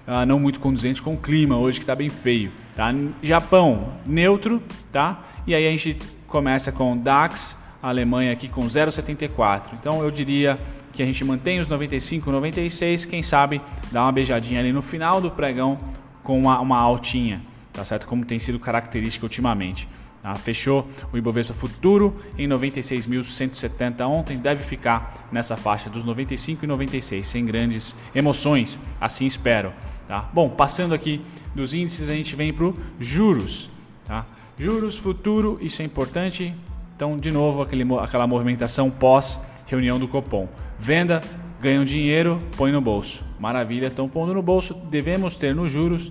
uh, 0.06 0.26
não 0.26 0.38
muito 0.38 0.60
conduzente 0.60 1.02
com 1.02 1.14
o 1.14 1.16
clima 1.16 1.56
hoje 1.56 1.78
que 1.78 1.84
está 1.84 1.94
bem 1.94 2.08
feio. 2.08 2.52
Tá? 2.74 2.94
Japão, 3.22 3.94
neutro, 4.06 4.62
tá? 4.92 5.22
E 5.46 5.54
aí 5.54 5.66
a 5.66 5.70
gente 5.70 5.96
começa 6.26 6.72
com 6.72 6.96
DAX, 6.96 7.58
Alemanha 7.82 8.32
aqui 8.32 8.48
com 8.48 8.62
0,74. 8.62 9.72
Então 9.74 10.02
eu 10.02 10.10
diria 10.10 10.58
que 10.92 11.02
a 11.02 11.06
gente 11.06 11.24
mantém 11.24 11.60
os 11.60 11.68
95, 11.68 12.30
96, 12.30 13.04
quem 13.04 13.22
sabe 13.22 13.60
dá 13.92 14.02
uma 14.02 14.12
beijadinha 14.12 14.60
ali 14.60 14.72
no 14.72 14.80
final 14.80 15.20
do 15.20 15.30
pregão 15.30 15.78
com 16.22 16.38
uma, 16.38 16.58
uma 16.60 16.78
altinha, 16.78 17.42
tá 17.72 17.84
certo? 17.84 18.06
Como 18.06 18.24
tem 18.24 18.38
sido 18.38 18.58
característica 18.58 19.26
ultimamente. 19.26 19.88
Tá? 20.24 20.34
Fechou 20.36 20.88
o 21.12 21.18
Ibovespa 21.18 21.52
Futuro 21.52 22.16
em 22.38 22.48
96.170 22.48 24.08
ontem, 24.08 24.38
deve 24.38 24.64
ficar 24.64 25.28
nessa 25.30 25.54
faixa 25.54 25.90
dos 25.90 26.02
95 26.02 26.64
e 26.64 26.66
96, 26.66 27.26
sem 27.26 27.44
grandes 27.44 27.94
emoções, 28.14 28.80
assim 28.98 29.26
espero. 29.26 29.70
Tá? 30.08 30.26
Bom, 30.32 30.48
passando 30.48 30.94
aqui 30.94 31.20
dos 31.54 31.74
índices, 31.74 32.08
a 32.08 32.14
gente 32.14 32.34
vem 32.34 32.54
para 32.54 32.64
o 32.64 32.76
juros. 32.98 33.68
Tá? 34.06 34.24
Juros 34.58 34.96
futuro, 34.96 35.58
isso 35.60 35.82
é 35.82 35.84
importante. 35.84 36.54
Então, 36.96 37.18
de 37.18 37.30
novo, 37.30 37.60
aquele, 37.60 37.84
aquela 38.00 38.26
movimentação 38.26 38.90
pós 38.90 39.38
reunião 39.66 39.98
do 39.98 40.08
Copom. 40.08 40.48
Venda, 40.78 41.20
ganham 41.60 41.84
dinheiro, 41.84 42.40
põe 42.56 42.72
no 42.72 42.80
bolso. 42.80 43.22
Maravilha, 43.38 43.88
estão 43.88 44.08
pondo 44.08 44.32
no 44.32 44.40
bolso. 44.42 44.72
Devemos 44.90 45.36
ter 45.36 45.54
nos 45.54 45.70
juros 45.70 46.10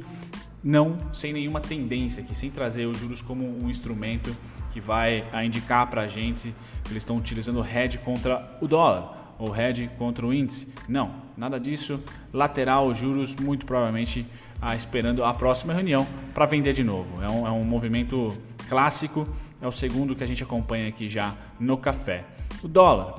não 0.63 0.95
sem 1.11 1.33
nenhuma 1.33 1.59
tendência 1.59 2.23
aqui, 2.23 2.33
sem 2.33 2.49
trazer 2.49 2.85
os 2.85 2.97
juros 2.97 3.21
como 3.21 3.45
um 3.45 3.69
instrumento 3.69 4.35
que 4.71 4.79
vai 4.79 5.27
a 5.33 5.43
indicar 5.43 5.87
para 5.89 6.03
a 6.03 6.07
gente 6.07 6.53
que 6.83 6.91
eles 6.91 7.03
estão 7.03 7.17
utilizando 7.17 7.59
o 7.59 7.65
hedge 7.65 7.97
contra 7.97 8.57
o 8.61 8.67
dólar 8.67 9.35
ou 9.37 9.55
hedge 9.55 9.89
contra 9.97 10.25
o 10.25 10.33
índice. 10.33 10.73
Não, 10.87 11.15
nada 11.35 11.59
disso. 11.59 11.99
Lateral, 12.31 12.93
juros 12.93 13.35
muito 13.35 13.65
provavelmente 13.65 14.25
ah, 14.61 14.75
esperando 14.75 15.25
a 15.25 15.33
próxima 15.33 15.73
reunião 15.73 16.07
para 16.33 16.45
vender 16.45 16.73
de 16.73 16.83
novo. 16.83 17.21
É 17.21 17.29
um, 17.29 17.47
é 17.47 17.51
um 17.51 17.63
movimento 17.65 18.35
clássico, 18.69 19.27
é 19.61 19.67
o 19.67 19.71
segundo 19.71 20.15
que 20.15 20.23
a 20.23 20.27
gente 20.27 20.43
acompanha 20.43 20.87
aqui 20.87 21.09
já 21.09 21.35
no 21.59 21.77
café. 21.77 22.25
O 22.63 22.67
dólar, 22.67 23.15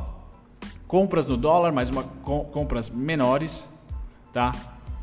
compras 0.86 1.26
no 1.26 1.36
dólar, 1.36 1.72
mas 1.72 1.90
uma, 1.90 2.02
compras 2.02 2.88
menores, 2.88 3.68
tá? 4.32 4.52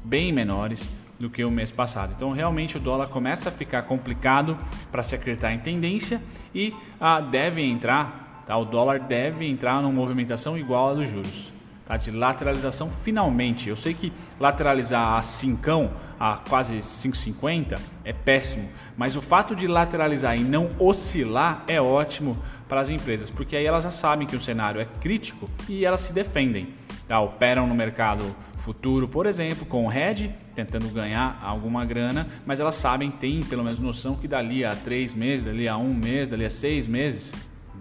Bem 0.04 0.34
menores 0.34 0.90
do 1.22 1.30
que 1.30 1.44
o 1.46 1.52
mês 1.52 1.72
passado. 1.72 2.14
Então, 2.16 2.32
realmente 2.32 2.78
o 2.78 2.80
dólar 2.80 3.08
começa 3.08 3.50
a 3.50 3.52
ficar 3.52 3.84
complicado 3.84 4.58
para 4.92 5.04
se 5.04 5.16
acreditar 5.16 5.54
em 5.54 5.60
tendência 5.60 6.22
e 6.54 6.74
ah, 7.00 7.22
deve 7.22 7.62
entrar, 7.62 8.44
tá? 8.46 8.58
o 8.58 8.66
dólar 8.66 9.00
deve 9.00 9.48
entrar 9.48 9.82
numa 9.82 9.94
movimentação 9.94 10.58
igual 10.58 10.90
a 10.90 10.94
dos 10.96 11.10
juros. 11.10 11.54
Tá? 11.86 11.96
De 11.96 12.10
lateralização 12.10 12.90
finalmente. 12.90 13.70
Eu 13.70 13.76
sei 13.76 13.94
que 13.94 14.12
lateralizar 14.40 15.18
a 15.18 15.22
5 15.22 15.90
a 16.20 16.38
quase 16.38 16.78
5,50 16.78 17.80
é 18.06 18.14
péssimo, 18.14 18.70
mas 18.96 19.16
o 19.16 19.22
fato 19.22 19.56
de 19.56 19.66
lateralizar 19.66 20.38
e 20.38 20.44
não 20.44 20.70
oscilar 20.78 21.64
é 21.68 21.82
ótimo 21.82 22.38
para 22.70 22.80
as 22.80 22.90
empresas, 22.90 23.32
porque 23.32 23.56
aí 23.56 23.66
elas 23.66 23.84
já 23.84 23.90
sabem 23.90 24.28
que 24.28 24.36
o 24.36 24.40
cenário 24.40 24.80
é 24.80 24.86
crítico 24.86 25.50
e 25.68 25.84
elas 25.84 26.02
se 26.02 26.14
defendem. 26.14 26.70
Tá? 27.08 27.20
Operam 27.20 27.66
no 27.66 27.74
mercado 27.74 28.24
futuro, 28.62 29.08
por 29.08 29.26
exemplo, 29.26 29.66
com 29.66 29.88
o 29.88 29.92
hedge, 29.92 30.34
tentando 30.56 30.88
ganhar 30.90 31.40
alguma 31.44 31.84
grana, 31.84 32.28
mas 32.46 32.60
elas 32.60 32.76
sabem, 32.76 33.10
têm 33.10 33.42
pelo 33.42 33.64
menos 33.64 33.80
noção 33.80 34.16
que 34.16 34.28
dali 34.28 34.64
a 34.64 34.76
três 34.76 35.14
meses, 35.14 35.46
dali 35.46 35.68
a 35.68 35.76
um 35.78 35.94
mês, 35.94 36.30
dali 36.30 36.46
a 36.46 36.50
seis 36.50 36.88
meses, 36.88 37.34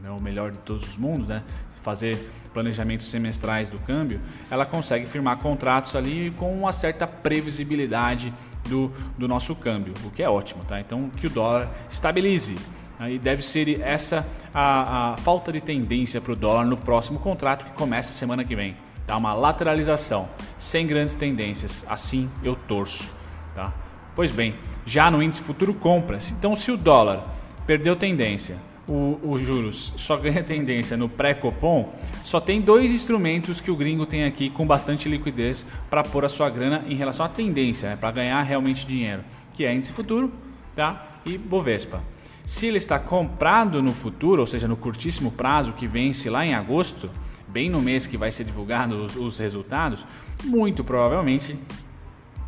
é 0.03 0.11
o 0.11 0.21
melhor 0.21 0.51
de 0.51 0.59
todos 0.59 0.87
os 0.87 0.97
mundos, 0.97 1.29
né? 1.29 1.43
fazer 1.83 2.29
planejamentos 2.53 3.07
semestrais 3.07 3.69
do 3.69 3.79
câmbio, 3.79 4.21
ela 4.51 4.67
consegue 4.67 5.07
firmar 5.07 5.39
contratos 5.39 5.97
ali 5.97 6.31
com 6.33 6.53
uma 6.53 6.73
certa 6.73 7.07
previsibilidade 7.07 8.33
do, 8.69 8.93
do 9.17 9.27
nosso 9.27 9.55
câmbio, 9.55 9.95
o 10.05 10.11
que 10.11 10.23
é 10.23 10.29
ótimo, 10.29 10.63
tá? 10.65 10.79
Então 10.79 11.09
que 11.11 11.27
o 11.27 11.31
dólar 11.31 11.71
estabilize. 11.89 12.57
Aí 12.99 13.19
deve 13.19 13.41
ser 13.41 13.81
essa 13.81 14.27
a, 14.53 15.13
a 15.13 15.17
falta 15.17 15.51
de 15.51 15.61
tendência 15.61 16.21
para 16.21 16.33
o 16.33 16.37
dólar 16.37 16.67
no 16.67 16.77
próximo 16.77 17.19
contrato 17.19 17.65
que 17.65 17.73
começa 17.73 18.13
semana 18.13 18.45
que 18.45 18.55
vem. 18.55 18.77
Tá? 19.07 19.17
Uma 19.17 19.33
lateralização, 19.33 20.29
sem 20.61 20.87
grandes 20.87 21.17
tendências. 21.17 21.85
Assim 21.89 22.31
eu 22.45 22.55
torço. 22.55 23.13
Tá? 23.57 23.75
Pois 24.15 24.31
bem, 24.31 24.55
já 24.87 25.11
no 25.11 25.21
índice 25.21 25.41
futuro 25.41 25.75
compras. 25.75 26.31
Então, 26.31 26.55
se 26.55 26.71
o 26.71 26.77
dólar 26.77 27.25
perdeu 27.67 27.97
tendência, 27.97 28.57
os 28.87 29.41
juros 29.41 29.93
só 29.97 30.17
ganha 30.17 30.43
tendência 30.45 30.97
no 30.97 31.09
pré-copom, 31.09 31.93
só 32.23 32.41
tem 32.41 32.61
dois 32.61 32.91
instrumentos 32.91 33.61
que 33.61 33.71
o 33.71 33.77
gringo 33.77 34.05
tem 34.05 34.25
aqui 34.25 34.51
com 34.51 34.67
bastante 34.67 35.09
liquidez 35.09 35.65
para 35.89 36.03
pôr 36.03 36.25
a 36.25 36.29
sua 36.29 36.51
grana 36.51 36.85
em 36.89 36.95
relação 36.95 37.25
à 37.25 37.29
tendência, 37.29 37.91
né? 37.91 37.97
para 37.97 38.11
ganhar 38.11 38.43
realmente 38.43 38.87
dinheiro, 38.87 39.25
que 39.55 39.65
é 39.65 39.75
índice 39.75 39.93
futuro 39.93 40.33
tá? 40.77 41.07
e 41.25 41.39
Bovespa. 41.39 42.03
Se 42.45 42.67
ele 42.67 42.79
está 42.79 42.99
comprado 42.99 43.81
no 43.81 43.93
futuro, 43.93 44.41
ou 44.41 44.47
seja, 44.47 44.67
no 44.67 44.77
curtíssimo 44.77 45.31
prazo 45.31 45.73
que 45.73 45.87
vence 45.87 46.29
lá 46.29 46.45
em 46.45 46.53
agosto, 46.53 47.09
bem 47.51 47.69
no 47.69 47.81
mês 47.81 48.07
que 48.07 48.17
vai 48.17 48.31
ser 48.31 48.45
divulgado 48.45 49.03
os, 49.03 49.17
os 49.17 49.39
resultados, 49.39 50.07
muito 50.45 50.85
provavelmente 50.85 51.59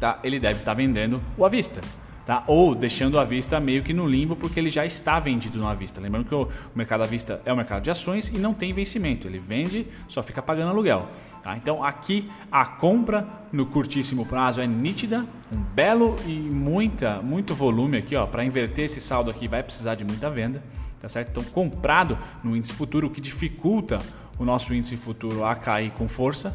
tá, 0.00 0.18
ele 0.24 0.40
deve 0.40 0.60
estar 0.60 0.72
tá 0.72 0.74
vendendo 0.74 1.20
o 1.36 1.44
à 1.44 1.48
vista. 1.48 1.80
Tá? 2.24 2.44
Ou 2.46 2.72
deixando 2.72 3.18
à 3.18 3.24
vista 3.24 3.58
meio 3.58 3.82
que 3.82 3.92
no 3.92 4.06
limbo 4.06 4.36
porque 4.36 4.60
ele 4.60 4.70
já 4.70 4.86
está 4.86 5.18
vendido 5.18 5.58
no 5.58 5.66
à 5.66 5.74
vista. 5.74 6.00
Lembrando 6.00 6.26
que 6.26 6.34
o 6.34 6.48
mercado 6.72 7.02
à 7.02 7.06
vista 7.06 7.42
é 7.44 7.52
o 7.52 7.56
mercado 7.56 7.82
de 7.82 7.90
ações 7.90 8.28
e 8.28 8.38
não 8.38 8.54
tem 8.54 8.72
vencimento. 8.72 9.26
Ele 9.26 9.40
vende, 9.40 9.88
só 10.06 10.22
fica 10.22 10.40
pagando 10.40 10.70
aluguel. 10.70 11.08
Tá? 11.42 11.56
Então 11.56 11.82
aqui 11.82 12.24
a 12.50 12.64
compra 12.64 13.26
no 13.52 13.66
curtíssimo 13.66 14.24
prazo 14.24 14.60
é 14.60 14.66
nítida, 14.68 15.26
um 15.52 15.58
belo 15.58 16.14
e 16.24 16.30
muita, 16.32 17.20
muito 17.22 17.56
volume 17.56 17.98
aqui, 17.98 18.14
para 18.30 18.44
inverter 18.44 18.84
esse 18.84 19.00
saldo 19.00 19.28
aqui 19.28 19.48
vai 19.48 19.62
precisar 19.62 19.96
de 19.96 20.04
muita 20.04 20.30
venda, 20.30 20.62
tá 21.00 21.08
certo? 21.08 21.30
Então 21.30 21.44
comprado 21.44 22.16
no 22.42 22.56
índice 22.56 22.72
futuro, 22.72 23.08
o 23.08 23.10
que 23.10 23.20
dificulta 23.20 23.98
o 24.38 24.44
nosso 24.44 24.74
índice 24.74 24.96
futuro 24.96 25.44
a 25.44 25.54
cair 25.54 25.90
com 25.92 26.08
força. 26.08 26.54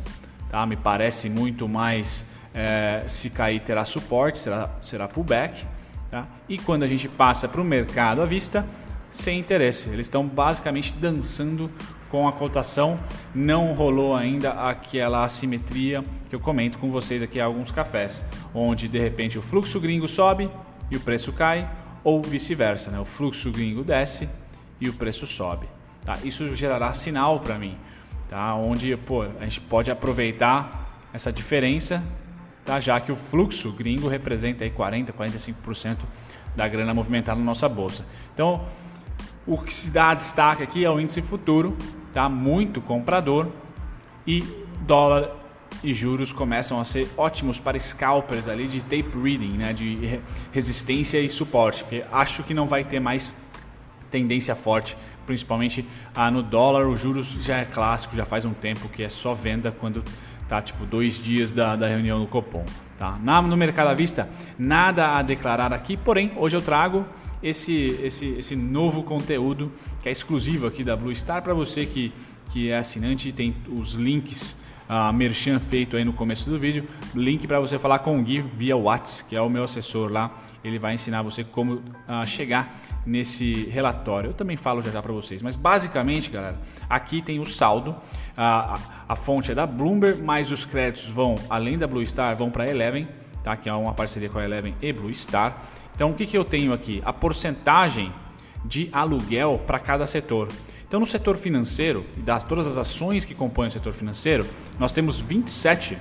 Tá? 0.49 0.65
Me 0.65 0.75
parece 0.75 1.29
muito 1.29 1.67
mais 1.67 2.25
é, 2.53 3.03
se 3.07 3.29
cair 3.29 3.59
terá 3.59 3.85
suporte, 3.85 4.39
será, 4.39 4.69
será 4.81 5.07
pullback. 5.07 5.65
Tá? 6.09 6.25
E 6.47 6.57
quando 6.57 6.83
a 6.83 6.87
gente 6.87 7.07
passa 7.07 7.47
para 7.47 7.61
o 7.61 7.63
mercado 7.63 8.21
à 8.21 8.25
vista, 8.25 8.65
sem 9.11 9.39
interesse. 9.39 9.89
Eles 9.89 10.07
estão 10.07 10.25
basicamente 10.25 10.93
dançando 10.93 11.71
com 12.09 12.27
a 12.27 12.31
cotação. 12.31 12.99
Não 13.33 13.73
rolou 13.73 14.15
ainda 14.15 14.51
aquela 14.51 15.23
assimetria 15.23 16.03
que 16.29 16.35
eu 16.35 16.39
comento 16.39 16.77
com 16.77 16.89
vocês 16.89 17.21
aqui 17.21 17.39
há 17.39 17.45
alguns 17.45 17.71
cafés, 17.71 18.23
onde 18.53 18.87
de 18.87 18.99
repente 18.99 19.37
o 19.37 19.41
fluxo 19.41 19.79
gringo 19.79 20.07
sobe 20.07 20.49
e 20.91 20.97
o 20.97 20.99
preço 20.99 21.33
cai, 21.33 21.69
ou 22.03 22.21
vice-versa, 22.21 22.91
né? 22.91 22.99
o 22.99 23.05
fluxo 23.05 23.51
gringo 23.51 23.83
desce 23.83 24.29
e 24.79 24.87
o 24.87 24.93
preço 24.93 25.27
sobe. 25.27 25.67
Tá? 26.07 26.17
Isso 26.23 26.55
gerará 26.55 26.93
sinal 26.93 27.41
para 27.41 27.59
mim, 27.59 27.77
tá? 28.29 28.55
onde 28.55 28.95
pô, 28.95 29.23
a 29.23 29.43
gente 29.43 29.59
pode 29.59 29.91
aproveitar 29.91 31.03
essa 31.11 31.33
diferença, 31.33 32.01
tá? 32.63 32.79
já 32.79 32.97
que 33.01 33.11
o 33.11 33.15
fluxo 33.17 33.73
gringo 33.73 34.07
representa 34.07 34.63
aí 34.63 34.69
40, 34.69 35.11
45% 35.11 35.97
da 36.55 36.65
grana 36.65 36.93
movimentada 36.93 37.37
na 37.37 37.45
nossa 37.45 37.67
bolsa. 37.67 38.05
Então, 38.33 38.65
o 39.45 39.57
que 39.57 39.73
se 39.73 39.89
dá 39.89 40.13
destaque 40.13 40.63
aqui 40.63 40.85
é 40.85 40.89
o 40.89 40.97
índice 40.97 41.21
futuro, 41.21 41.75
tá? 42.13 42.29
muito 42.29 42.79
comprador 42.79 43.49
e 44.25 44.45
dólar 44.85 45.29
e 45.83 45.93
juros 45.93 46.31
começam 46.31 46.79
a 46.79 46.85
ser 46.85 47.11
ótimos 47.17 47.59
para 47.59 47.77
scalpers 47.77 48.47
ali 48.47 48.69
de 48.69 48.79
tape 48.79 49.11
reading, 49.21 49.57
né? 49.57 49.73
de 49.73 50.21
resistência 50.53 51.19
e 51.19 51.27
suporte, 51.27 51.83
porque 51.83 52.05
acho 52.13 52.43
que 52.43 52.53
não 52.53 52.65
vai 52.65 52.85
ter 52.85 53.01
mais 53.01 53.33
tendência 54.09 54.55
forte 54.55 54.95
principalmente 55.27 55.85
ah, 56.15 56.31
no 56.31 56.41
dólar, 56.41 56.87
os 56.87 56.99
juros 56.99 57.27
já 57.43 57.57
é 57.57 57.65
clássico, 57.65 58.15
já 58.15 58.25
faz 58.25 58.45
um 58.45 58.53
tempo 58.53 58.89
que 58.89 59.03
é 59.03 59.09
só 59.09 59.35
venda 59.35 59.71
quando 59.71 60.03
tá 60.47 60.61
tipo 60.61 60.85
dois 60.85 61.21
dias 61.21 61.53
da, 61.53 61.75
da 61.75 61.87
reunião 61.87 62.19
do 62.19 62.25
Copom. 62.25 62.65
Tá? 62.97 63.19
Na, 63.21 63.39
no 63.41 63.55
mercado 63.55 63.89
à 63.89 63.93
vista, 63.93 64.27
nada 64.57 65.17
a 65.17 65.21
declarar 65.21 65.71
aqui, 65.71 65.95
porém, 65.95 66.31
hoje 66.35 66.57
eu 66.57 66.61
trago 66.61 67.05
esse, 67.43 67.99
esse, 68.01 68.25
esse 68.39 68.55
novo 68.55 69.03
conteúdo 69.03 69.71
que 70.01 70.09
é 70.09 70.11
exclusivo 70.11 70.65
aqui 70.65 70.83
da 70.83 70.95
Blue 70.95 71.13
Star 71.13 71.43
para 71.43 71.53
você 71.53 71.85
que, 71.85 72.11
que 72.49 72.71
é 72.71 72.77
assinante, 72.77 73.31
tem 73.31 73.55
os 73.69 73.93
links 73.93 74.57
uh, 74.89 75.13
merchan 75.13 75.59
feito 75.59 75.97
aí 75.97 76.03
no 76.03 76.13
começo 76.13 76.49
do 76.49 76.59
vídeo, 76.59 76.87
link 77.13 77.47
para 77.47 77.59
você 77.59 77.77
falar 77.77 77.99
com 77.99 78.17
o 78.19 78.23
Gui 78.23 78.41
via 78.41 78.75
WhatsApp, 78.75 79.29
que 79.29 79.35
é 79.35 79.41
o 79.41 79.49
meu 79.49 79.63
assessor 79.63 80.11
lá. 80.11 80.33
Ele 80.63 80.79
vai 80.79 80.93
ensinar 80.93 81.21
você 81.21 81.43
como 81.43 81.75
uh, 81.75 82.25
chegar 82.25 82.75
nesse 83.05 83.65
relatório. 83.69 84.29
Eu 84.31 84.33
também 84.33 84.57
falo 84.57 84.81
já 84.81 84.91
já 84.91 85.01
para 85.01 85.13
vocês, 85.13 85.41
mas 85.41 85.55
basicamente, 85.55 86.29
galera, 86.29 86.59
aqui 86.89 87.21
tem 87.21 87.39
o 87.39 87.45
saldo. 87.45 87.95
A, 88.35 88.79
a 89.09 89.15
fonte 89.15 89.51
é 89.51 89.55
da 89.55 89.65
Bloomberg, 89.65 90.21
mas 90.21 90.51
os 90.51 90.65
créditos 90.65 91.09
vão, 91.09 91.35
além 91.49 91.77
da 91.77 91.87
Blue 91.87 92.05
Star, 92.05 92.35
vão 92.35 92.49
para 92.49 92.65
a 92.65 92.67
Eleven, 92.67 93.07
tá? 93.43 93.55
que 93.55 93.69
é 93.69 93.73
uma 93.73 93.93
parceria 93.93 94.29
com 94.29 94.39
a 94.39 94.43
Eleven 94.43 94.75
e 94.81 94.91
Blue 94.91 95.13
Star. 95.13 95.57
Então, 95.95 96.11
o 96.11 96.13
que, 96.13 96.27
que 96.27 96.37
eu 96.37 96.45
tenho 96.45 96.73
aqui? 96.73 97.01
A 97.03 97.11
porcentagem 97.11 98.13
de 98.63 98.89
aluguel 98.91 99.61
para 99.65 99.79
cada 99.79 100.05
setor. 100.05 100.49
Então, 100.87 101.01
no 101.01 101.05
setor 101.05 101.35
financeiro, 101.35 102.05
e 102.15 102.21
das 102.21 102.43
todas 102.43 102.65
as 102.65 102.77
ações 102.77 103.25
que 103.25 103.35
compõem 103.35 103.67
o 103.67 103.71
setor 103.71 103.91
financeiro, 103.93 104.45
nós 104.79 104.93
temos 104.93 105.21
27%, 105.21 105.97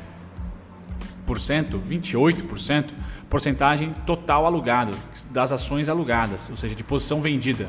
28% 1.26 2.92
porcentagem 3.28 3.92
total 4.06 4.46
alugado, 4.46 4.96
das 5.30 5.50
ações 5.50 5.88
alugadas, 5.88 6.48
ou 6.48 6.56
seja, 6.56 6.74
de 6.74 6.84
posição 6.84 7.20
vendida. 7.20 7.68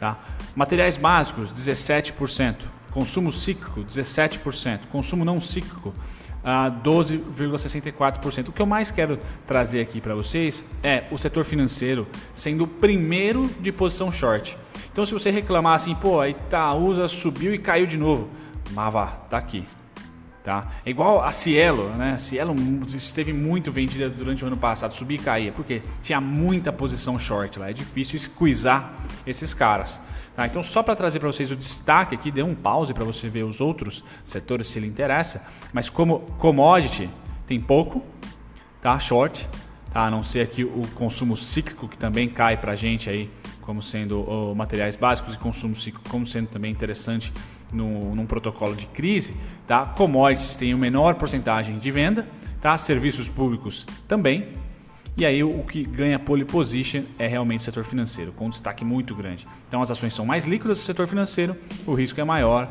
Tá? 0.00 0.18
Materiais 0.56 0.96
básicos, 0.96 1.52
17%. 1.52 2.56
Consumo 2.90 3.30
cíclico, 3.30 3.84
17%. 3.84 4.86
Consumo 4.90 5.24
não 5.24 5.40
cíclico, 5.40 5.94
a 6.42 6.68
12,64%. 6.84 8.48
O 8.48 8.52
que 8.52 8.60
eu 8.60 8.66
mais 8.66 8.90
quero 8.90 9.18
trazer 9.46 9.80
aqui 9.80 10.00
para 10.00 10.14
vocês 10.14 10.64
é 10.82 11.04
o 11.12 11.16
setor 11.16 11.44
financeiro 11.44 12.06
sendo 12.34 12.64
o 12.64 12.66
primeiro 12.66 13.48
de 13.60 13.70
posição 13.70 14.10
short. 14.10 14.58
Então, 14.92 15.06
se 15.06 15.12
você 15.12 15.30
reclamar 15.30 15.74
assim, 15.74 15.94
pô, 15.94 16.20
a 16.20 16.28
Itaúsa 16.28 17.08
subiu 17.08 17.54
e 17.54 17.58
caiu 17.58 17.86
de 17.86 17.96
novo, 17.96 18.28
Mava, 18.72 19.06
tá 19.28 19.38
aqui. 19.38 19.66
Tá? 20.44 20.72
É 20.84 20.90
igual 20.90 21.22
a 21.22 21.30
Cielo, 21.30 21.90
né? 21.90 22.14
A 22.14 22.18
Cielo 22.18 22.54
esteve 22.88 23.32
muito 23.32 23.70
vendida 23.70 24.10
durante 24.10 24.42
o 24.42 24.48
ano 24.48 24.56
passado, 24.56 24.92
subia 24.92 25.16
e 25.16 25.20
caía, 25.20 25.52
porque 25.52 25.82
tinha 26.02 26.20
muita 26.20 26.72
posição 26.72 27.16
short 27.16 27.60
lá, 27.60 27.70
é 27.70 27.72
difícil 27.72 28.18
squeezar 28.18 28.92
esses 29.24 29.54
caras. 29.54 30.00
Tá? 30.34 30.44
Então, 30.44 30.60
só 30.60 30.82
para 30.82 30.96
trazer 30.96 31.20
para 31.20 31.28
vocês 31.30 31.52
o 31.52 31.56
destaque 31.56 32.16
aqui, 32.16 32.32
dê 32.32 32.42
um 32.42 32.56
pause 32.56 32.92
para 32.92 33.04
você 33.04 33.28
ver 33.28 33.44
os 33.44 33.60
outros 33.60 34.02
setores 34.24 34.66
se 34.66 34.80
lhe 34.80 34.86
interessa, 34.86 35.46
mas 35.72 35.88
como 35.88 36.20
commodity 36.38 37.08
tem 37.46 37.60
pouco, 37.60 38.02
tá? 38.80 38.98
Short, 38.98 39.48
tá? 39.92 40.06
A 40.06 40.10
não 40.10 40.24
ser 40.24 40.40
aqui 40.40 40.64
o 40.64 40.82
consumo 40.94 41.36
cíclico 41.36 41.86
que 41.86 41.96
também 41.96 42.28
cai 42.28 42.56
para 42.56 42.74
gente 42.74 43.08
aí 43.08 43.30
como 43.62 43.80
sendo 43.80 44.54
materiais 44.54 44.96
básicos 44.96 45.34
e 45.34 45.38
consumo 45.38 45.74
cíclico 45.74 46.08
como 46.10 46.26
sendo 46.26 46.48
também 46.48 46.70
interessante 46.70 47.32
no, 47.72 48.14
num 48.14 48.26
protocolo 48.26 48.76
de 48.76 48.86
crise, 48.86 49.34
tá? 49.66 49.86
Commodities 49.86 50.54
tem 50.56 50.74
uma 50.74 50.80
menor 50.80 51.14
porcentagem 51.14 51.78
de 51.78 51.90
venda, 51.90 52.28
tá? 52.60 52.76
Serviços 52.76 53.28
públicos 53.28 53.86
também. 54.06 54.48
E 55.16 55.26
aí 55.26 55.44
o 55.44 55.62
que 55.64 55.84
ganha 55.84 56.18
pole 56.18 56.44
position 56.44 57.02
é 57.18 57.26
realmente 57.26 57.60
o 57.60 57.62
setor 57.62 57.84
financeiro, 57.84 58.32
com 58.32 58.46
um 58.46 58.50
destaque 58.50 58.84
muito 58.84 59.14
grande. 59.14 59.46
Então 59.68 59.82
as 59.82 59.90
ações 59.90 60.14
são 60.14 60.24
mais 60.24 60.44
líquidas 60.44 60.78
do 60.78 60.84
setor 60.84 61.06
financeiro, 61.06 61.56
o 61.86 61.94
risco 61.94 62.20
é 62.20 62.24
maior. 62.24 62.68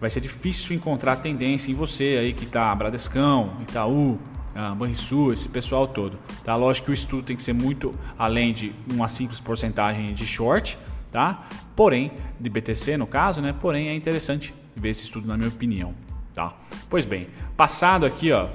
Vai 0.00 0.10
ser 0.10 0.20
difícil 0.20 0.76
encontrar 0.76 1.16
tendência 1.16 1.70
em 1.70 1.74
você 1.74 2.18
aí 2.20 2.32
que 2.32 2.44
está 2.44 2.74
Bradescão, 2.74 3.52
Itaú, 3.62 4.18
ah, 4.60 4.74
Banrisul, 4.74 5.32
esse 5.32 5.48
pessoal 5.48 5.86
todo. 5.86 6.18
Tá? 6.42 6.56
Lógico 6.56 6.86
que 6.86 6.90
o 6.90 6.94
estudo 6.94 7.22
tem 7.22 7.36
que 7.36 7.42
ser 7.44 7.52
muito 7.52 7.94
além 8.18 8.52
de 8.52 8.74
uma 8.92 9.06
simples 9.06 9.38
porcentagem 9.38 10.12
de 10.12 10.26
short, 10.26 10.76
tá? 11.12 11.46
Porém, 11.76 12.10
de 12.40 12.50
BTC 12.50 12.96
no 12.96 13.06
caso, 13.06 13.40
né? 13.40 13.54
Porém, 13.60 13.88
é 13.88 13.94
interessante 13.94 14.52
ver 14.74 14.90
esse 14.90 15.04
estudo 15.04 15.28
na 15.28 15.36
minha 15.36 15.48
opinião, 15.48 15.94
tá? 16.34 16.56
Pois 16.90 17.04
bem, 17.04 17.28
passado 17.56 18.04
aqui, 18.04 18.32
ó, 18.32 18.48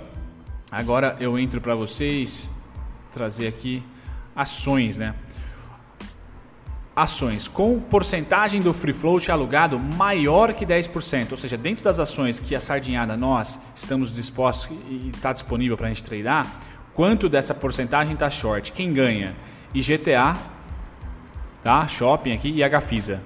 agora 0.70 1.16
eu 1.22 1.40
entro 1.40 1.62
para 1.62 1.74
vocês 1.74 2.50
trazer 3.14 3.48
aqui 3.48 3.82
ações, 4.36 4.98
né? 4.98 5.16
Ações 6.96 7.48
com 7.48 7.80
porcentagem 7.80 8.62
do 8.62 8.72
free 8.72 8.94
float 8.94 9.32
alugado 9.32 9.80
maior 9.80 10.54
que 10.54 10.64
10%, 10.64 11.32
ou 11.32 11.38
seja, 11.38 11.58
dentro 11.58 11.84
das 11.84 12.00
ações 12.00 12.40
que 12.40 12.56
a 12.56 12.60
sardinhada 12.60 13.18
nós 13.18 13.60
estamos 13.76 14.14
dispostos 14.14 14.78
e 14.88 15.10
está 15.10 15.34
disponível 15.34 15.76
para 15.76 15.88
a 15.88 15.90
gente 15.90 16.04
tradar, 16.04 16.46
quanto 16.94 17.28
dessa 17.28 17.56
porcentagem 17.56 18.14
está 18.14 18.30
short? 18.30 18.72
Quem 18.72 18.94
ganha? 18.94 19.36
IGTA, 19.74 20.38
tá? 21.64 21.88
Shopping 21.88 22.32
aqui 22.32 22.52
e 22.52 22.64
a 22.64 22.70
Gafisa. 22.70 23.24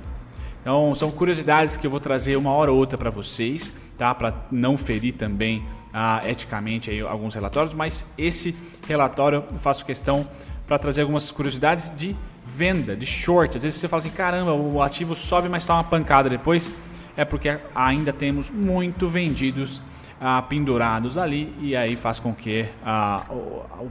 Então 0.62 0.95
são 0.95 1.12
curiosidades 1.12 1.75
que 1.75 1.86
eu 1.86 1.91
vou 1.91 2.00
trazer 2.00 2.38
uma 2.38 2.51
hora 2.51 2.71
ou 2.71 2.77
outra 2.77 2.97
para 2.97 3.09
vocês, 3.09 3.74
tá? 3.97 4.15
Para 4.15 4.33
não 4.50 4.77
ferir 4.77 5.13
também 5.15 5.65
ah, 5.93 6.21
eticamente 6.25 6.89
aí, 6.89 7.01
alguns 7.01 7.33
relatórios, 7.33 7.74
mas 7.74 8.05
esse 8.17 8.55
relatório 8.88 9.43
eu 9.51 9.59
faço 9.59 9.86
questão 9.86 10.25
para 10.65 10.77
trazer 10.77 11.01
algumas 11.01 11.31
curiosidades 11.31 11.91
de 11.97 12.15
venda, 12.58 12.96
de 12.96 13.06
short. 13.06 13.56
Às 13.56 13.64
vezes 13.64 13.80
você 13.80 13.88
fala 13.88 14.00
assim, 14.00 14.10
caramba, 14.10 14.54
o 14.54 14.82
ativo 14.82 15.14
sobe, 15.16 15.48
mas 15.48 15.62
está 15.62 15.76
uma 15.76 15.84
pancada 15.84 16.28
depois. 16.28 16.72
É 17.16 17.24
porque 17.24 17.60
ainda 17.76 18.12
temos 18.12 18.50
muito 18.50 19.08
vendidos 19.08 19.80
ah, 20.20 20.42
pendurados 20.42 21.18
ali 21.18 21.54
e 21.60 21.76
aí 21.76 21.96
faz 21.96 22.20
com 22.20 22.34
que 22.34 22.66
a, 22.84 23.24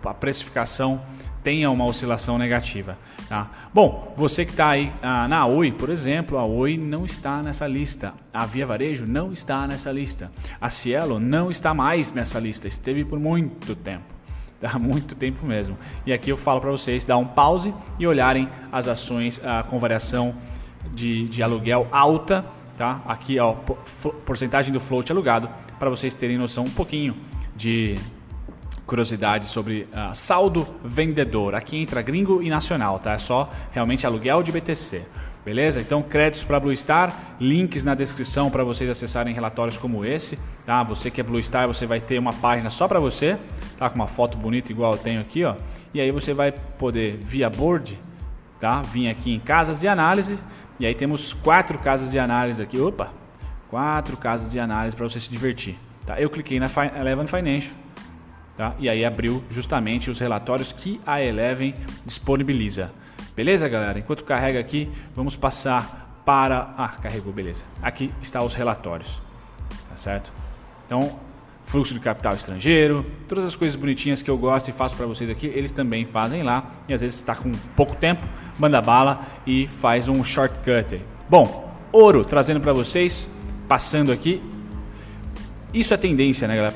a 0.05 0.15
precificação 0.15 1.01
tenha 1.45 1.71
uma 1.71 1.85
oscilação 1.85 2.39
negativa. 2.39 2.99
Tá? 3.29 3.49
Bom, 3.73 4.13
você 4.17 4.45
que 4.45 4.51
está 4.51 4.71
aí 4.71 4.93
ah, 5.01 5.29
na 5.29 5.47
Oi, 5.47 5.71
por 5.71 5.91
exemplo, 5.91 6.37
a 6.39 6.45
Oi 6.45 6.77
não 6.77 7.05
está 7.05 7.41
nessa 7.43 7.69
lista. 7.69 8.15
A 8.35 8.45
Via 8.47 8.67
Varejo 8.67 9.07
não 9.07 9.33
está 9.33 9.65
nessa 9.67 9.93
lista. 9.93 10.31
A 10.61 10.69
Cielo 10.69 11.21
não 11.21 11.51
está 11.51 11.73
mais 11.73 12.13
nessa 12.13 12.41
lista. 12.41 12.67
Esteve 12.67 13.05
por 13.05 13.21
muito 13.21 13.77
tempo. 13.77 14.16
Há 14.63 14.79
muito 14.79 15.15
tempo 15.15 15.45
mesmo. 15.47 15.77
E 16.05 16.13
aqui 16.13 16.31
eu 16.31 16.37
falo 16.37 16.61
para 16.61 16.71
vocês 16.71 17.05
dar 17.05 17.17
um 17.17 17.27
pause 17.27 17.75
e 17.99 18.07
olharem 18.07 18.49
as 18.73 18.89
ações 18.89 19.41
ah, 19.45 19.65
com 19.69 19.79
variação 19.79 20.35
de, 20.95 21.29
de 21.29 21.43
aluguel 21.43 21.87
alta. 21.91 22.45
Tá? 22.77 23.03
Aqui, 23.07 23.39
ó, 23.39 23.55
porcentagem 24.27 24.71
do 24.71 24.79
float 24.79 25.11
alugado, 25.11 25.49
para 25.79 25.89
vocês 25.89 26.15
terem 26.15 26.37
noção 26.37 26.65
um 26.65 26.71
pouquinho 26.71 27.17
de 27.55 27.97
curiosidade 28.87 29.47
sobre 29.47 29.89
uh, 29.93 30.15
saldo 30.15 30.67
vendedor. 30.85 31.55
Aqui 31.55 31.79
entra 31.79 32.03
gringo 32.03 32.43
e 32.43 32.51
nacional, 32.51 32.99
tá? 32.99 33.15
É 33.15 33.19
só 33.19 33.51
realmente 33.73 34.07
aluguel 34.07 34.43
de 34.43 34.53
BTC. 34.53 35.03
Beleza? 35.47 35.81
Então, 35.81 36.03
créditos 36.03 36.43
para 36.43 36.59
Blue 36.59 36.75
Star, 36.75 37.37
links 37.39 37.85
na 37.85 37.95
descrição 37.95 38.51
para 38.51 38.65
vocês 38.65 38.91
acessarem 38.91 39.33
relatórios 39.33 39.79
como 39.79 40.05
esse, 40.05 40.37
tá? 40.67 40.83
Você 40.83 41.09
que 41.09 41.21
é 41.21 41.25
Blue 41.25 41.41
Star, 41.41 41.69
você 41.69 41.87
vai 41.87 42.01
ter 42.01 42.19
uma 42.19 42.33
página 42.33 42.69
só 42.69 42.89
para 42.89 42.99
você, 42.99 43.39
tá? 43.79 43.89
Com 43.89 43.95
uma 43.95 44.09
foto 44.09 44.37
bonita 44.37 44.73
igual 44.73 44.95
eu 44.95 44.99
tenho 44.99 45.21
aqui, 45.21 45.45
ó. 45.45 45.55
E 45.95 46.01
aí 46.01 46.11
você 46.11 46.35
vai 46.35 46.51
poder 46.51 47.19
via 47.19 47.49
board, 47.49 47.97
tá? 48.59 48.83
Vir 48.83 49.09
aqui 49.09 49.33
em 49.33 49.39
casas 49.39 49.79
de 49.79 49.87
análise, 49.87 50.37
e 50.81 50.85
aí 50.85 50.97
temos 50.97 51.33
quatro 51.33 51.79
casas 51.79 52.11
de 52.11 52.19
análise 52.19 52.61
aqui. 52.61 52.81
Opa! 52.81 53.13
Quatro 53.71 54.17
casas 54.17 54.51
de 54.51 54.59
análise 54.59 54.97
para 54.97 55.09
você 55.09 55.21
se 55.21 55.31
divertir, 55.31 55.79
tá? 56.05 56.21
Eu 56.21 56.29
cliquei 56.29 56.59
na 56.59 56.69
Eleven 56.99 57.29
Financial 57.29 57.73
Tá? 58.57 58.75
E 58.79 58.89
aí 58.89 59.05
abriu 59.05 59.45
justamente 59.51 60.11
os 60.11 60.19
relatórios 60.19 60.73
que 60.73 60.99
a 61.07 61.23
Eleven 61.23 61.75
disponibiliza. 62.07 62.91
Beleza, 63.37 63.69
galera? 63.69 63.99
Enquanto 63.99 64.25
carrega 64.25 64.59
aqui, 64.59 64.91
vamos 65.15 65.37
passar 65.37 66.23
para. 66.25 66.75
Ah, 66.79 66.89
carregou, 66.89 67.35
beleza. 67.35 67.65
Aqui 67.83 68.11
está 68.23 68.43
os 68.43 68.55
relatórios. 68.55 69.21
Tá 69.91 69.97
certo? 69.97 70.33
Então, 70.87 71.21
fluxo 71.67 71.93
de 71.93 72.01
capital 72.01 72.33
estrangeiro, 72.33 73.05
todas 73.29 73.45
as 73.45 73.55
coisas 73.55 73.77
bonitinhas 73.77 74.23
que 74.23 74.31
eu 74.31 74.39
gosto 74.39 74.69
e 74.69 74.73
faço 74.73 74.97
para 74.97 75.05
vocês 75.05 75.29
aqui, 75.29 75.49
eles 75.49 75.71
também 75.71 76.07
fazem 76.07 76.43
lá. 76.43 76.67
E 76.89 76.95
às 76.95 77.03
vezes 77.03 77.17
está 77.17 77.37
com 77.37 77.53
pouco 77.77 77.95
tempo, 77.95 78.27
manda 78.59 78.81
bala 78.81 79.21
e 79.47 79.69
faz 79.69 80.09
um 80.09 80.25
shortcut. 80.25 81.03
Bom, 81.29 81.71
ouro 81.93 82.25
trazendo 82.25 82.61
para 82.61 82.73
vocês, 82.73 83.29
passando 83.69 84.13
aqui. 84.13 84.43
Isso 85.75 85.93
é 85.93 85.99
tendência, 85.99 86.49
né, 86.49 86.57
galera? 86.57 86.75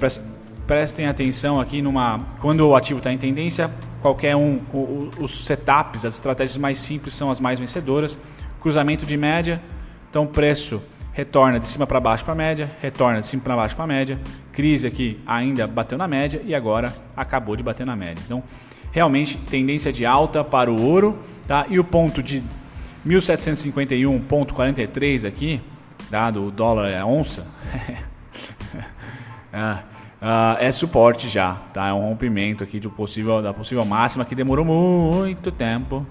prestem 0.67 1.07
atenção 1.09 1.59
aqui 1.59 1.81
numa 1.81 2.21
quando 2.41 2.61
o 2.69 2.77
ativo 2.77 2.99
está 2.99 3.11
em 3.11 3.19
tendência, 3.19 3.71
qualquer 4.01 4.37
um, 4.37 4.61
os 5.19 5.45
setups, 5.45 6.05
as 6.05 6.15
estratégias 6.15 6.57
mais 6.57 6.79
simples 6.79 7.15
são 7.15 7.31
as 7.31 7.41
mais 7.41 7.59
vencedoras. 7.59 8.17
Cruzamento 8.61 9.05
de 9.07 9.17
média, 9.17 9.61
então 10.09 10.25
preço 10.27 10.83
retorna 11.13 11.59
de 11.59 11.67
cima 11.67 11.87
para 11.87 12.01
baixo 12.01 12.25
para 12.25 12.33
a 12.33 12.37
média, 12.37 12.71
retorna 12.81 13.21
de 13.21 13.27
cima 13.27 13.43
para 13.43 13.57
baixo 13.57 13.75
para 13.75 13.85
a 13.85 13.89
média. 13.89 14.19
Crise 14.53 14.87
aqui 14.87 15.21
ainda 15.27 15.67
bateu 15.67 15.99
na 15.99 16.09
média 16.09 16.41
e 16.45 16.55
agora 16.55 16.95
acabou 17.17 17.57
de 17.57 17.63
bater 17.63 17.87
na 17.87 17.97
média. 17.97 18.23
Então, 18.25 18.43
realmente 18.93 19.37
tendência 19.37 19.93
de 19.93 20.07
alta 20.07 20.45
para 20.45 20.71
o 20.71 20.81
ouro, 20.83 21.19
tá? 21.47 21.67
E 21.69 21.79
o 21.79 21.85
ponto 21.85 22.23
de 22.23 22.43
1751.43 23.07 25.27
aqui, 25.27 25.61
dado 26.11 26.45
o 26.45 26.51
dólar 26.51 26.91
é 26.91 27.05
onça. 27.05 27.47
ah, 29.53 29.83
uh, 30.21 30.57
é 30.59 30.71
suporte 30.71 31.29
já, 31.29 31.55
tá? 31.73 31.89
É 31.89 31.93
um 31.93 32.01
rompimento 32.01 32.65
aqui 32.65 32.79
de 32.79 32.89
possível, 32.89 33.43
da 33.43 33.53
possível 33.53 33.85
máxima 33.85 34.25
que 34.25 34.35
demorou 34.35 34.65
muito 34.65 35.51
tempo 35.51 36.07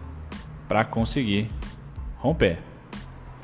para 0.68 0.86
conseguir 0.86 1.50
romper, 2.18 2.60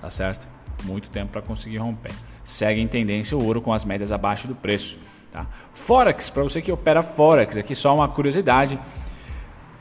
tá 0.01 0.09
certo? 0.09 0.47
Muito 0.83 1.09
tempo 1.09 1.31
para 1.31 1.41
conseguir 1.41 1.77
romper. 1.77 2.11
Segue 2.43 2.79
em 2.79 2.87
tendência 2.87 3.35
o 3.37 3.43
ouro 3.43 3.61
com 3.61 3.73
as 3.73 3.85
médias 3.85 4.11
abaixo 4.11 4.47
do 4.47 4.55
preço. 4.55 4.97
Tá? 5.31 5.47
Forex, 5.73 6.29
para 6.29 6.43
você 6.43 6.61
que 6.61 6.71
opera 6.71 7.01
Forex, 7.01 7.57
aqui 7.57 7.73
só 7.73 7.95
uma 7.95 8.07
curiosidade 8.07 8.79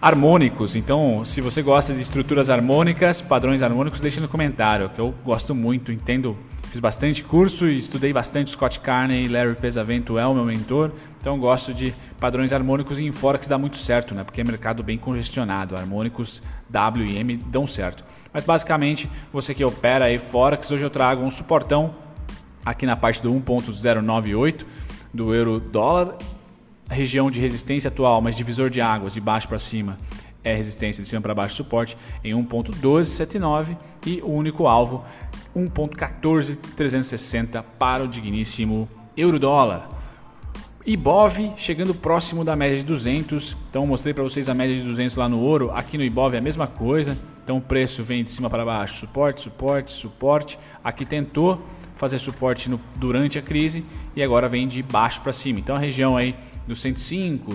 harmônicos. 0.00 0.76
Então, 0.76 1.24
se 1.24 1.40
você 1.40 1.62
gosta 1.62 1.94
de 1.94 2.02
estruturas 2.02 2.50
harmônicas, 2.50 3.22
padrões 3.22 3.62
harmônicos, 3.62 4.00
deixe 4.00 4.20
no 4.20 4.28
comentário, 4.28 4.90
que 4.90 4.98
eu 4.98 5.14
gosto 5.24 5.54
muito, 5.54 5.90
entendo, 5.92 6.36
fiz 6.74 6.80
bastante 6.80 7.22
curso 7.22 7.68
e 7.68 7.78
estudei 7.78 8.12
bastante 8.12 8.50
Scott 8.50 8.80
Carney, 8.80 9.28
Larry 9.28 9.54
Pesavento 9.54 10.18
é 10.18 10.26
o 10.26 10.34
meu 10.34 10.44
mentor, 10.44 10.90
então 11.20 11.38
gosto 11.38 11.72
de 11.72 11.94
padrões 12.18 12.52
harmônicos 12.52 12.98
e 12.98 13.04
em 13.04 13.12
Forex 13.12 13.46
dá 13.46 13.56
muito 13.56 13.76
certo, 13.76 14.12
né? 14.12 14.24
Porque 14.24 14.40
é 14.40 14.44
mercado 14.44 14.82
bem 14.82 14.98
congestionado, 14.98 15.76
harmônicos 15.76 16.42
W 16.68 17.06
e 17.06 17.16
M 17.16 17.36
dão 17.36 17.64
certo. 17.64 18.04
Mas 18.32 18.42
basicamente, 18.42 19.08
você 19.32 19.54
que 19.54 19.64
opera 19.64 20.06
aí 20.06 20.18
Forex, 20.18 20.68
hoje 20.68 20.84
eu 20.84 20.90
trago 20.90 21.22
um 21.22 21.30
suportão 21.30 21.94
aqui 22.66 22.86
na 22.86 22.96
parte 22.96 23.22
do 23.22 23.32
1.098 23.32 24.64
do 25.12 25.32
euro 25.32 25.60
dólar 25.60 26.18
região 26.90 27.30
de 27.30 27.38
resistência 27.40 27.86
atual, 27.86 28.20
mas 28.20 28.34
divisor 28.34 28.68
de 28.68 28.80
águas 28.80 29.14
de 29.14 29.20
baixo 29.20 29.46
para 29.46 29.60
cima 29.60 29.96
é 30.44 30.54
resistência 30.54 31.02
de 31.02 31.08
cima 31.08 31.22
para 31.22 31.34
baixo 31.34 31.56
suporte 31.56 31.96
em 32.22 32.34
1.1279 32.34 33.76
e 34.06 34.20
o 34.22 34.30
único 34.30 34.66
alvo 34.66 35.02
1.14360 35.56 37.64
para 37.78 38.04
o 38.04 38.08
digníssimo 38.08 38.86
euro 39.16 39.38
dólar. 39.38 39.88
Ibov 40.86 41.54
chegando 41.56 41.94
próximo 41.94 42.44
da 42.44 42.54
média 42.54 42.76
de 42.76 42.84
200. 42.84 43.56
Então 43.70 43.86
mostrei 43.86 44.12
para 44.12 44.22
vocês 44.22 44.50
a 44.50 44.54
média 44.54 44.76
de 44.76 44.82
200 44.82 45.16
lá 45.16 45.26
no 45.28 45.40
ouro. 45.40 45.70
Aqui 45.74 45.96
no 45.96 46.04
Ibov 46.04 46.34
é 46.34 46.38
a 46.38 46.42
mesma 46.42 46.66
coisa. 46.66 47.16
Então 47.44 47.58
o 47.58 47.60
preço 47.60 48.02
vem 48.02 48.24
de 48.24 48.30
cima 48.30 48.48
para 48.48 48.64
baixo, 48.64 48.94
suporte, 48.94 49.42
suporte, 49.42 49.92
suporte. 49.92 50.58
Aqui 50.82 51.04
tentou 51.04 51.62
fazer 51.94 52.18
suporte 52.18 52.70
no, 52.70 52.80
durante 52.96 53.38
a 53.38 53.42
crise 53.42 53.84
e 54.16 54.22
agora 54.22 54.48
vem 54.48 54.66
de 54.66 54.82
baixo 54.82 55.20
para 55.20 55.30
cima. 55.30 55.60
Então 55.60 55.76
a 55.76 55.78
região 55.78 56.16
aí 56.16 56.34
dos 56.66 56.80
105, 56.80 57.52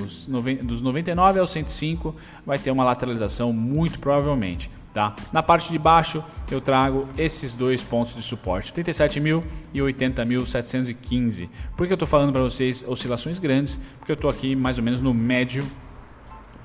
dos 0.63 0.81
99 0.81 1.39
aos 1.39 1.49
105 1.49 2.15
vai 2.45 2.59
ter 2.59 2.69
uma 2.69 2.83
lateralização 2.83 3.51
muito 3.51 3.99
provavelmente. 3.99 4.69
Tá? 4.93 5.15
Na 5.31 5.41
parte 5.41 5.71
de 5.71 5.79
baixo 5.79 6.23
eu 6.51 6.61
trago 6.61 7.07
esses 7.17 7.53
dois 7.55 7.81
pontos 7.81 8.15
de 8.15 8.21
suporte, 8.21 8.71
87 8.71 9.19
mil 9.19 9.43
e 9.73 9.79
80.715. 9.79 11.49
Por 11.75 11.87
que 11.87 11.93
eu 11.93 11.95
estou 11.95 12.07
falando 12.07 12.31
para 12.31 12.41
vocês 12.41 12.85
oscilações 12.87 13.39
grandes? 13.39 13.79
Porque 13.97 14.11
eu 14.11 14.15
estou 14.15 14.29
aqui 14.29 14.55
mais 14.55 14.77
ou 14.77 14.83
menos 14.83 15.01
no 15.01 15.13
médio 15.15 15.65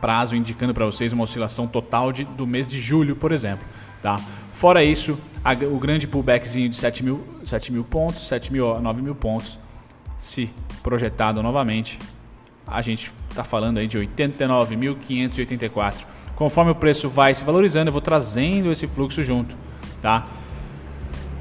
prazo, 0.01 0.37
indicando 0.37 0.75
para 0.75 0.85
vocês 0.85 1.13
uma 1.13 1.25
oscilação 1.25 1.67
total 1.67 2.13
de, 2.13 2.25
do 2.25 2.47
mês 2.47 2.69
de 2.69 2.81
julho, 2.81 3.17
por 3.17 3.33
exemplo. 3.33 3.67
Tá? 4.03 4.17
Fora 4.53 4.85
isso, 4.85 5.19
a, 5.45 5.53
o 5.53 5.79
grande 5.79 6.07
pullbackzinho 6.07 6.69
de 6.69 6.77
7 6.77 7.05
mil, 7.05 7.25
7 7.45 7.73
mil 7.73 7.85
pontos, 7.85 8.27
7 8.29 8.53
mil, 8.53 8.81
9 8.81 9.03
mil 9.03 9.15
pontos, 9.15 9.59
se 10.17 10.51
projetado 10.83 11.43
novamente, 11.43 11.99
a 12.67 12.81
gente 12.81 13.13
está 13.31 13.45
falando 13.45 13.79
aí 13.79 13.87
de 13.87 13.99
89.584. 13.99 16.05
Conforme 16.35 16.71
o 16.71 16.75
preço 16.75 17.09
vai 17.09 17.35
se 17.35 17.45
valorizando, 17.45 17.89
eu 17.89 17.93
vou 17.93 18.01
trazendo 18.01 18.71
esse 18.71 18.87
fluxo 18.87 19.23
junto, 19.23 19.57
tá? 20.01 20.27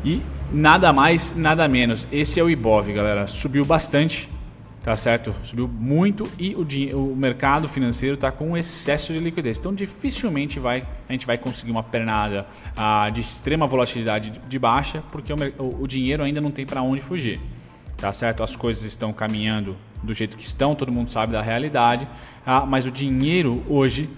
E 0.04 0.22
nada 0.52 0.92
mais, 0.92 1.34
nada 1.36 1.68
menos. 1.68 2.08
Esse 2.12 2.40
é 2.40 2.44
o 2.44 2.50
Ibov, 2.50 2.92
galera. 2.92 3.28
Subiu 3.28 3.64
bastante, 3.64 4.30
tá 4.84 4.96
certo? 4.96 5.34
Subiu 5.42 5.68
muito 5.68 6.30
e 6.38 6.54
o, 6.54 7.14
o 7.14 7.16
mercado 7.16 7.68
financeiro 7.68 8.16
está 8.16 8.32
com 8.32 8.56
excesso 8.56 9.14
de 9.14 9.20
liquidez. 9.20 9.58
Então 9.58 9.74
dificilmente 9.74 10.60
vai, 10.60 10.84
a 11.10 11.12
gente 11.12 11.26
vai 11.26 11.38
conseguir 11.38 11.72
uma 11.72 11.84
pernada 11.84 12.46
ah, 12.76 13.10
de 13.10 13.22
extrema 13.22 13.66
volatilidade 13.66 14.42
de 14.48 14.60
baixa, 14.60 15.02
porque 15.12 15.34
o, 15.34 15.38
o, 15.58 15.84
o 15.84 15.88
dinheiro 15.88 16.22
ainda 16.22 16.42
não 16.42 16.52
tem 16.52 16.66
para 16.66 16.82
onde 16.82 17.02
fugir 17.02 17.40
tá 18.04 18.12
certo? 18.12 18.44
As 18.44 18.54
coisas 18.54 18.84
estão 18.84 19.14
caminhando 19.14 19.78
do 20.04 20.14
jeito 20.14 20.36
que 20.36 20.44
estão, 20.44 20.76
todo 20.76 20.92
mundo 20.92 21.10
sabe 21.10 21.32
da 21.32 21.42
realidade, 21.42 22.06
ah, 22.46 22.66
mas 22.66 22.86
o 22.86 22.92
dinheiro 22.92 23.64
hoje, 23.70 24.10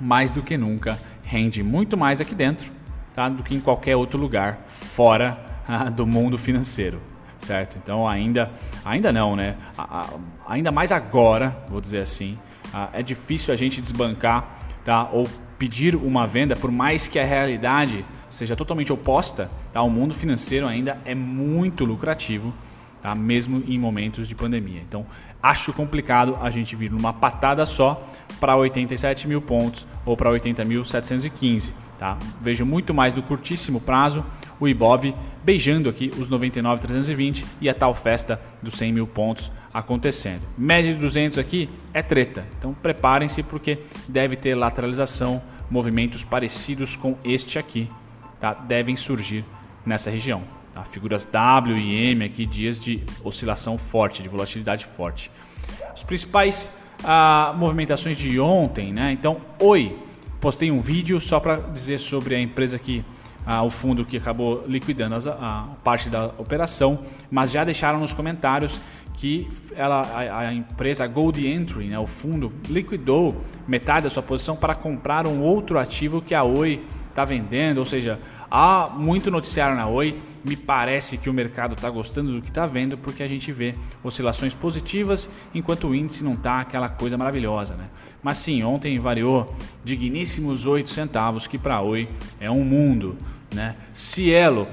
mais 0.00 0.30
do 0.30 0.42
que 0.42 0.56
nunca, 0.56 0.98
rende 1.22 1.62
muito 1.62 1.94
mais 1.94 2.22
aqui 2.22 2.34
dentro 2.34 2.72
tá? 3.12 3.28
do 3.28 3.42
que 3.42 3.54
em 3.54 3.60
qualquer 3.60 3.96
outro 3.96 4.18
lugar 4.18 4.64
fora 4.66 5.38
ah, 5.68 5.90
do 5.90 6.06
mundo 6.06 6.38
financeiro, 6.38 7.02
certo? 7.42 7.76
Então 7.82 8.08
ainda, 8.08 8.50
ainda 8.84 9.12
não, 9.12 9.36
né? 9.36 9.56
ainda 10.46 10.72
mais 10.72 10.92
agora, 10.92 11.56
vou 11.68 11.80
dizer 11.80 12.00
assim, 12.00 12.38
ah, 12.72 12.88
é 12.92 13.02
difícil 13.02 13.52
a 13.52 13.56
gente 13.56 13.80
desbancar, 13.80 14.56
tá? 14.84 15.08
Ou 15.12 15.28
pedir 15.58 15.94
uma 15.94 16.26
venda, 16.26 16.56
por 16.56 16.70
mais 16.70 17.06
que 17.06 17.18
a 17.18 17.24
realidade 17.24 18.04
seja 18.28 18.56
totalmente 18.56 18.92
oposta, 18.92 19.50
tá? 19.72 19.82
O 19.82 19.90
mundo 19.90 20.14
financeiro 20.14 20.66
ainda 20.66 20.98
é 21.04 21.14
muito 21.14 21.84
lucrativo 21.84 22.54
tá? 23.02 23.14
mesmo 23.14 23.62
em 23.66 23.78
momentos 23.78 24.28
de 24.28 24.34
pandemia. 24.34 24.80
Então, 24.80 25.04
acho 25.42 25.72
complicado 25.72 26.38
a 26.40 26.48
gente 26.48 26.76
vir 26.76 26.90
numa 26.90 27.12
patada 27.12 27.66
só 27.66 28.00
para 28.40 28.56
87 28.56 29.26
mil 29.26 29.42
pontos 29.42 29.86
ou 30.06 30.16
para 30.16 30.30
80.715. 30.30 31.72
Tá? 31.98 32.16
Vejo 32.40 32.64
muito 32.64 32.94
mais 32.94 33.14
no 33.14 33.22
curtíssimo 33.22 33.80
prazo 33.80 34.24
o 34.58 34.68
Ibov 34.68 35.12
beijando 35.44 35.88
aqui 35.88 36.10
os 36.18 36.30
99.320 36.30 37.44
e 37.60 37.68
a 37.68 37.74
tal 37.74 37.94
festa 37.94 38.40
dos 38.62 38.74
100 38.74 38.92
mil 38.92 39.06
pontos 39.06 39.50
acontecendo. 39.74 40.42
Média 40.56 40.92
de 40.92 40.98
200 41.00 41.38
aqui 41.38 41.68
é 41.92 42.02
treta, 42.02 42.44
então 42.58 42.74
preparem-se 42.74 43.42
porque 43.42 43.78
deve 44.08 44.36
ter 44.36 44.54
lateralização, 44.54 45.42
movimentos 45.70 46.24
parecidos 46.24 46.94
com 46.94 47.16
este 47.24 47.58
aqui, 47.58 47.88
tá? 48.40 48.52
devem 48.52 48.96
surgir 48.96 49.44
nessa 49.86 50.10
região. 50.10 50.61
Tá? 50.74 50.84
Figuras 50.84 51.24
W 51.24 51.76
e 51.76 52.10
M 52.12 52.24
aqui, 52.24 52.46
dias 52.46 52.80
de 52.80 53.02
oscilação 53.22 53.76
forte, 53.76 54.22
de 54.22 54.28
volatilidade 54.28 54.86
forte. 54.86 55.30
Os 55.94 56.02
principais 56.02 56.70
ah, 57.04 57.54
movimentações 57.56 58.16
de 58.16 58.38
ontem, 58.40 58.92
né? 58.92 59.12
Então, 59.12 59.40
oi, 59.58 59.98
postei 60.40 60.70
um 60.70 60.80
vídeo 60.80 61.20
só 61.20 61.38
para 61.38 61.56
dizer 61.56 61.98
sobre 61.98 62.34
a 62.34 62.40
empresa 62.40 62.78
que 62.78 63.04
ah, 63.44 63.62
o 63.62 63.70
fundo 63.70 64.04
que 64.04 64.16
acabou 64.16 64.64
liquidando 64.66 65.14
as, 65.14 65.26
a, 65.26 65.68
parte 65.82 66.08
da 66.08 66.26
operação, 66.38 67.00
mas 67.30 67.50
já 67.50 67.64
deixaram 67.64 67.98
nos 67.98 68.12
comentários 68.12 68.80
que 69.14 69.48
ela, 69.74 70.02
a, 70.02 70.38
a 70.38 70.54
empresa 70.54 71.06
Gold 71.06 71.46
Entry, 71.46 71.86
né, 71.86 71.98
o 71.98 72.06
fundo, 72.06 72.52
liquidou 72.68 73.36
metade 73.66 74.04
da 74.04 74.10
sua 74.10 74.22
posição 74.22 74.56
para 74.56 74.74
comprar 74.74 75.26
um 75.26 75.42
outro 75.42 75.78
ativo 75.78 76.22
que 76.22 76.34
a 76.34 76.42
Oi 76.42 76.84
está 77.08 77.24
vendendo, 77.24 77.78
ou 77.78 77.84
seja, 77.84 78.18
Há 78.54 78.90
muito 78.94 79.30
noticiário 79.30 79.74
na 79.74 79.86
Oi, 79.86 80.20
me 80.44 80.56
parece 80.56 81.16
que 81.16 81.30
o 81.30 81.32
mercado 81.32 81.72
está 81.72 81.88
gostando 81.88 82.34
do 82.34 82.42
que 82.42 82.50
está 82.50 82.66
vendo 82.66 82.98
porque 82.98 83.22
a 83.22 83.26
gente 83.26 83.50
vê 83.50 83.74
oscilações 84.04 84.52
positivas 84.52 85.30
enquanto 85.54 85.88
o 85.88 85.94
índice 85.94 86.22
não 86.22 86.34
está 86.34 86.60
aquela 86.60 86.90
coisa 86.90 87.16
maravilhosa. 87.16 87.76
Né? 87.76 87.86
Mas 88.22 88.36
sim, 88.36 88.62
ontem 88.62 88.98
variou 88.98 89.56
digníssimos 89.82 90.66
8 90.66 90.90
centavos, 90.90 91.46
que 91.46 91.56
para 91.56 91.80
Oi 91.80 92.06
é 92.38 92.50
um 92.50 92.62
mundo. 92.62 93.16
Né? 93.54 93.74
Cielo, 93.94 94.68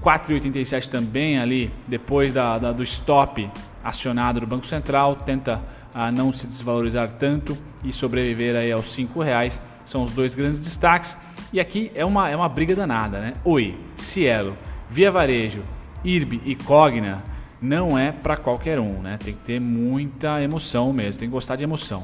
4,87 0.00 0.88
também 0.88 1.36
ali, 1.36 1.72
depois 1.88 2.34
da, 2.34 2.56
da, 2.56 2.70
do 2.70 2.84
stop 2.84 3.50
acionado 3.82 4.38
do 4.38 4.46
Banco 4.46 4.64
Central, 4.64 5.16
tenta 5.16 5.60
a 5.92 6.12
não 6.12 6.30
se 6.30 6.46
desvalorizar 6.46 7.10
tanto 7.18 7.58
e 7.82 7.92
sobreviver 7.92 8.54
aí 8.54 8.70
aos 8.70 8.96
R$ 8.96 9.08
reais. 9.24 9.60
São 9.84 10.04
os 10.04 10.12
dois 10.12 10.36
grandes 10.36 10.60
destaques. 10.60 11.16
E 11.54 11.60
aqui 11.60 11.92
é 11.94 12.04
uma, 12.04 12.28
é 12.28 12.34
uma 12.34 12.48
briga 12.48 12.74
danada, 12.74 13.20
né? 13.20 13.32
Oi, 13.44 13.76
Cielo, 13.94 14.58
Via 14.90 15.08
Varejo, 15.08 15.62
IRB 16.02 16.40
e 16.44 16.56
Cogna 16.56 17.22
não 17.62 17.96
é 17.96 18.10
para 18.10 18.36
qualquer 18.36 18.80
um, 18.80 18.98
né? 19.00 19.16
Tem 19.22 19.32
que 19.32 19.40
ter 19.42 19.60
muita 19.60 20.42
emoção 20.42 20.92
mesmo, 20.92 21.20
tem 21.20 21.28
que 21.28 21.32
gostar 21.32 21.54
de 21.54 21.62
emoção. 21.62 22.02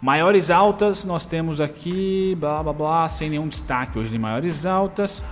Maiores 0.00 0.52
altas, 0.52 1.04
nós 1.04 1.26
temos 1.26 1.60
aqui, 1.60 2.36
blá 2.38 2.62
blá 2.62 2.72
blá, 2.72 3.08
sem 3.08 3.28
nenhum 3.28 3.48
destaque 3.48 3.98
hoje 3.98 4.08
de 4.08 4.20
maiores 4.20 4.64
altas. 4.64 5.24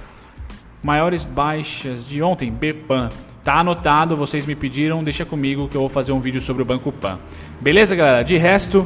Maiores 0.82 1.22
baixas 1.22 2.04
de 2.04 2.20
ontem, 2.20 2.50
BPAN. 2.50 3.08
Tá 3.44 3.60
anotado, 3.60 4.16
vocês 4.16 4.46
me 4.46 4.56
pediram, 4.56 5.04
deixa 5.04 5.24
comigo 5.24 5.68
que 5.68 5.76
eu 5.76 5.82
vou 5.82 5.88
fazer 5.88 6.10
um 6.10 6.18
vídeo 6.18 6.40
sobre 6.40 6.62
o 6.62 6.66
Banco 6.66 6.90
Pan. 6.90 7.20
Beleza, 7.60 7.94
galera? 7.94 8.24
De 8.24 8.36
resto, 8.36 8.84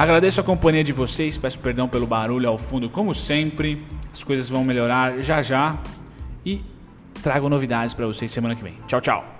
Agradeço 0.00 0.40
a 0.40 0.42
companhia 0.42 0.82
de 0.82 0.92
vocês, 0.92 1.36
peço 1.36 1.58
perdão 1.58 1.86
pelo 1.86 2.06
barulho 2.06 2.48
ao 2.48 2.56
fundo, 2.56 2.88
como 2.88 3.14
sempre. 3.14 3.84
As 4.10 4.24
coisas 4.24 4.48
vão 4.48 4.64
melhorar 4.64 5.20
já 5.20 5.42
já 5.42 5.78
e 6.42 6.64
trago 7.22 7.50
novidades 7.50 7.92
para 7.92 8.06
vocês 8.06 8.30
semana 8.30 8.56
que 8.56 8.62
vem. 8.62 8.78
Tchau, 8.86 9.02
tchau. 9.02 9.39